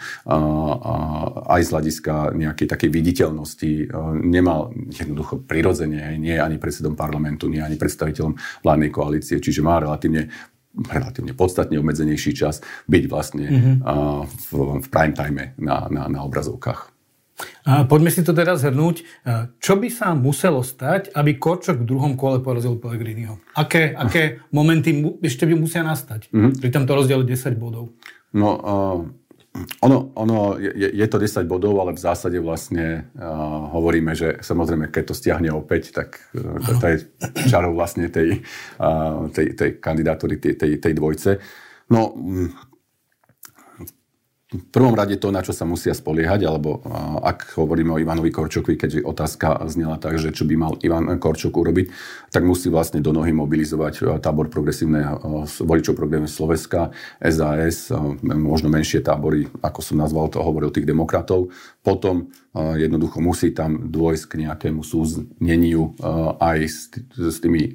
aj 1.51 1.61
z 1.67 1.69
hľadiska 1.75 2.15
nejakej 2.39 2.71
takej 2.71 2.91
viditeľnosti. 2.95 3.71
E, 3.83 3.85
nemal 4.23 4.71
jednoducho 4.95 5.43
prirodzene, 5.43 6.15
nie 6.15 6.39
ani 6.39 6.63
predsedom 6.63 6.95
parlamentu, 6.95 7.51
nie 7.51 7.59
ani 7.59 7.75
predstaviteľom 7.75 8.63
vládnej 8.63 8.91
koalície, 8.95 9.43
čiže 9.43 9.67
má 9.67 9.83
relatívne 9.83 10.31
relatívne 10.75 11.39
podstatne 11.39 11.79
obmedzenejší 11.79 12.35
čas 12.35 12.59
byť 12.91 13.05
vlastne 13.07 13.47
mm-hmm. 13.47 13.75
v, 14.27 14.49
v 14.83 14.87
prime 14.91 15.15
time 15.15 15.55
na, 15.55 15.87
na, 15.87 16.11
na 16.11 16.27
obrazovkách. 16.27 16.94
A 17.67 17.83
poďme 17.89 18.15
si 18.15 18.23
to 18.23 18.31
teda 18.31 18.55
zhrnúť. 18.55 19.03
Čo 19.59 19.75
by 19.81 19.89
sa 19.91 20.15
muselo 20.15 20.63
stať, 20.63 21.11
aby 21.17 21.35
Korčok 21.35 21.83
v 21.83 21.89
druhom 21.89 22.15
kole 22.15 22.39
porazil 22.39 22.79
Pellegriniho? 22.79 23.43
Aké, 23.59 23.91
aké 23.97 24.45
momenty 24.55 24.95
mu, 24.95 25.19
ešte 25.19 25.49
by 25.49 25.55
musia 25.59 25.83
nastať? 25.83 26.31
Mm-hmm. 26.31 26.53
Pri 26.63 26.71
tomto 26.71 26.93
rozdiele 26.95 27.27
10 27.27 27.59
bodov. 27.59 27.91
No, 28.35 28.49
uh, 28.55 28.99
ono, 29.87 30.11
ono 30.19 30.59
je, 30.59 30.91
je 30.91 31.07
to 31.07 31.19
10 31.19 31.47
bodov, 31.47 31.79
ale 31.79 31.95
v 31.95 32.03
zásade 32.03 32.39
vlastne 32.43 33.07
uh, 33.15 33.71
hovoríme, 33.71 34.11
že 34.15 34.43
samozrejme, 34.43 34.91
keď 34.91 35.05
to 35.11 35.15
stiahne 35.15 35.51
opäť, 35.55 35.95
tak 35.95 36.19
uh, 36.35 36.59
to, 36.59 36.71
to 36.83 36.87
je 36.91 36.97
čarou 37.47 37.75
vlastne 37.79 38.11
tej, 38.11 38.43
uh, 38.83 39.31
tej, 39.31 39.55
tej 39.55 39.71
kandidatúry, 39.79 40.43
tej, 40.43 40.59
tej, 40.59 40.83
tej 40.83 40.93
dvojce. 40.99 41.31
No, 41.87 42.19
v 44.45 44.61
prvom 44.71 44.93
rade 44.93 45.17
to, 45.17 45.33
na 45.33 45.41
čo 45.41 45.57
sa 45.57 45.65
musia 45.65 45.97
spoliehať, 45.97 46.45
alebo 46.47 46.79
ak 47.25 47.57
hovoríme 47.57 47.97
o 47.97 47.99
Ivanovi 47.99 48.29
Korčokovi, 48.29 48.77
keďže 48.77 49.01
otázka 49.03 49.65
znela 49.73 49.97
tak, 49.97 50.21
že 50.21 50.37
čo 50.37 50.45
by 50.45 50.55
mal 50.55 50.73
Ivan 50.85 51.09
Korčok 51.17 51.51
urobiť, 51.51 51.87
tak 52.29 52.45
musí 52.45 52.69
vlastne 52.69 53.01
do 53.01 53.11
nohy 53.11 53.33
mobilizovať 53.33 54.21
tábor 54.21 54.53
progresívneho 54.53 55.49
voličov 55.49 55.97
progresívneho 55.97 56.31
Slovenska, 56.31 56.93
SAS, 57.19 57.89
možno 58.23 58.69
menšie 58.69 59.01
tábory, 59.03 59.49
ako 59.65 59.81
som 59.81 59.97
nazval 59.99 60.29
to, 60.29 60.45
hovoril 60.45 60.71
tých 60.71 60.87
demokratov. 60.87 61.49
Potom 61.81 62.31
jednoducho 62.55 63.19
musí 63.19 63.51
tam 63.51 63.91
dôjsť 63.91 64.25
k 64.29 64.35
nejakému 64.47 64.87
súzneniu 64.87 65.99
aj 66.39 66.59
s 67.17 67.39
tými 67.43 67.75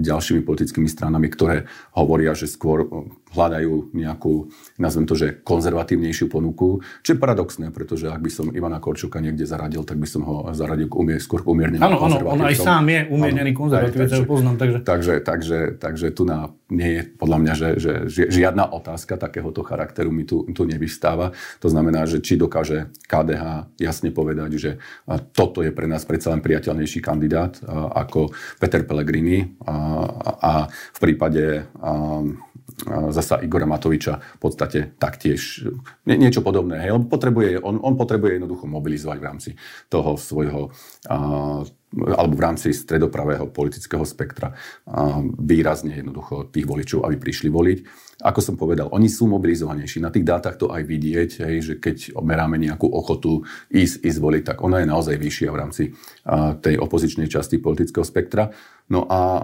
ďalšími 0.00 0.42
politickými 0.42 0.90
stranami, 0.90 1.30
ktoré 1.30 1.70
hovoria, 1.94 2.34
že 2.34 2.50
skôr 2.50 2.88
hľadajú 3.34 3.94
nejakú, 3.94 4.50
nazvem 4.80 5.06
to, 5.06 5.14
že 5.14 5.42
konzervatívnejšiu 5.46 6.26
ponuku, 6.26 6.82
čo 7.02 7.14
je 7.14 7.18
paradoxné, 7.18 7.70
pretože 7.70 8.10
ak 8.10 8.20
by 8.20 8.30
som 8.30 8.46
Ivana 8.50 8.82
Korčuka 8.82 9.22
niekde 9.22 9.46
zaradil, 9.46 9.86
tak 9.86 10.02
by 10.02 10.08
som 10.08 10.22
ho 10.26 10.50
zaradil 10.50 10.90
k 10.90 10.94
umier, 10.98 11.18
skôr 11.22 11.46
k 11.46 11.48
umierneným 11.50 11.82
Áno, 11.82 12.02
áno, 12.02 12.16
on 12.26 12.42
aj 12.42 12.58
sám 12.58 12.84
je 12.90 13.00
umiernený 13.10 13.52
konzervatívec, 13.54 14.10
ja 14.10 14.26
poznám. 14.26 14.56
Takže... 14.58 14.78
Takže, 14.82 15.14
takže, 15.22 15.58
takže 15.78 16.06
tu 16.10 16.26
na, 16.26 16.50
nie 16.70 16.90
je 16.98 17.02
podľa 17.06 17.38
mňa, 17.38 17.52
že, 17.54 17.68
že 17.78 17.92
žiadna 18.30 18.70
otázka 18.74 19.14
takéhoto 19.18 19.62
charakteru 19.62 20.10
mi 20.10 20.26
tu, 20.26 20.46
tu 20.50 20.66
nevystáva. 20.66 21.30
To 21.62 21.68
znamená, 21.70 22.06
že 22.06 22.22
či 22.22 22.34
dokáže 22.38 22.90
KDH 23.06 23.74
jasne 23.78 24.10
povedať, 24.10 24.50
že 24.58 24.70
toto 25.34 25.62
je 25.62 25.70
pre 25.70 25.86
nás 25.86 26.02
predsa 26.06 26.34
len 26.34 26.42
priateľnejší 26.42 27.00
kandidát 27.02 27.58
ako 27.70 28.30
Peter 28.58 28.82
Pellegrini 28.82 29.54
a, 29.66 29.76
a 30.40 30.52
v 30.70 30.98
prípade 30.98 31.66
a, 31.78 32.24
zasa 33.10 33.42
Igora 33.44 33.66
Matoviča 33.66 34.18
v 34.18 34.40
podstate 34.40 34.78
taktiež 34.96 35.66
nie, 36.06 36.16
niečo 36.16 36.40
podobné. 36.44 36.80
Hej, 36.80 36.96
lebo 36.96 37.06
potrebuje, 37.10 37.60
on, 37.60 37.80
on 37.80 37.94
potrebuje 37.96 38.40
jednoducho 38.40 38.66
mobilizovať 38.68 39.18
v 39.18 39.26
rámci 39.26 39.50
toho 39.88 40.16
svojho 40.16 40.70
uh, 40.70 41.62
alebo 41.90 42.38
v 42.38 42.44
rámci 42.46 42.70
stredopravého 42.70 43.50
politického 43.50 44.06
spektra 44.06 44.54
výrazne 45.42 45.98
jednoducho 45.98 46.46
tých 46.54 46.62
voličov, 46.62 47.02
aby 47.02 47.18
prišli 47.18 47.50
voliť. 47.50 47.78
Ako 48.20 48.38
som 48.44 48.54
povedal, 48.54 48.92
oni 48.92 49.08
sú 49.08 49.26
mobilizovanejší. 49.26 49.98
Na 49.98 50.12
tých 50.12 50.28
dátach 50.28 50.60
to 50.60 50.70
aj 50.70 50.84
vidieť, 50.86 51.30
hej, 51.40 51.56
že 51.64 51.74
keď 51.80 52.20
meráme 52.20 52.60
nejakú 52.60 52.84
ochotu 52.84 53.42
ísť, 53.72 54.06
ísť 54.06 54.18
voliť, 54.20 54.42
tak 54.44 54.62
ona 54.62 54.84
je 54.84 54.86
naozaj 54.92 55.16
vyššia 55.16 55.48
v 55.50 55.58
rámci 55.58 55.82
tej 56.60 56.74
opozičnej 56.78 57.26
časti 57.26 57.58
politického 57.58 58.04
spektra. 58.04 58.52
No 58.90 59.08
a 59.10 59.42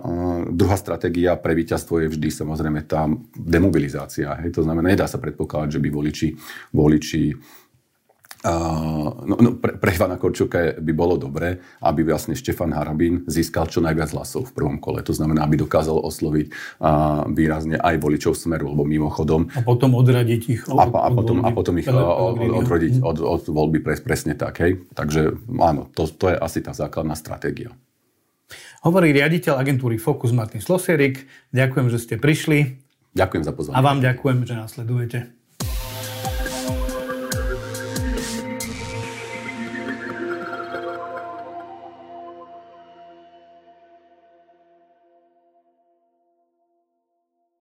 druhá 0.53 0.77
stratégia 0.79 1.35
pre 1.41 1.57
víťazstvo 1.57 2.05
je 2.05 2.13
vždy 2.15 2.29
samozrejme 2.31 2.85
tá 2.87 3.11
demobilizácia. 3.35 4.39
Hej. 4.45 4.55
To 4.61 4.63
znamená, 4.63 4.93
nedá 4.93 5.09
sa 5.09 5.19
predpokladať, 5.19 5.79
že 5.79 5.83
by 5.83 5.89
voliči, 5.89 6.29
voliči 6.71 7.23
no, 9.27 9.35
no, 9.37 9.51
pre, 9.59 9.75
pre 9.77 9.91
Ivana 9.97 10.17
Korčoka 10.17 10.79
by 10.79 10.93
bolo 10.95 11.19
dobré, 11.19 11.59
aby 11.83 12.07
vlastne 12.07 12.39
Štefan 12.39 12.71
Harabín 12.71 13.27
získal 13.27 13.67
čo 13.67 13.83
najviac 13.83 14.15
hlasov 14.15 14.51
v 14.51 14.53
prvom 14.55 14.79
kole. 14.79 15.03
To 15.03 15.11
znamená, 15.11 15.43
aby 15.45 15.59
dokázal 15.59 15.99
osloviť 15.99 16.47
uh, 16.51 17.27
výrazne 17.31 17.77
aj 17.77 17.99
voličov 17.99 18.39
Smeru, 18.39 18.71
alebo 18.71 18.87
mimochodom. 18.87 19.51
A 19.53 19.63
potom 19.67 19.99
odradiť 19.99 20.43
ich 20.47 20.63
od, 20.71 20.79
a, 20.79 20.87
a, 20.87 21.09
potom, 21.11 21.43
a 21.43 21.51
potom 21.51 21.75
ich 21.77 21.89
od, 21.91 22.39
odrodiť 22.63 23.03
od, 23.03 23.19
od 23.21 23.43
voľby 23.51 23.83
pres, 23.83 24.01
presne 24.01 24.39
tak. 24.39 24.63
Hej. 24.63 24.87
Takže 24.95 25.37
áno, 25.61 25.91
to, 25.93 26.07
to 26.07 26.33
je 26.33 26.37
asi 26.39 26.63
tá 26.63 26.73
základná 26.73 27.19
stratégia. 27.19 27.75
Hovorí 28.87 29.11
riaditeľ 29.11 29.59
agentúry 29.59 29.99
Focus 29.99 30.31
Martin 30.31 30.63
Slosierik. 30.63 31.27
Ďakujem, 31.51 31.87
že 31.91 31.99
ste 31.99 32.15
prišli. 32.23 32.79
Ďakujem 33.17 33.43
za 33.43 33.53
pozvanie. 33.57 33.77
A 33.77 33.83
vám 33.83 33.99
ďakujem, 33.99 34.39
že 34.47 34.55
nás 34.55 34.71
sledujete. 34.77 35.36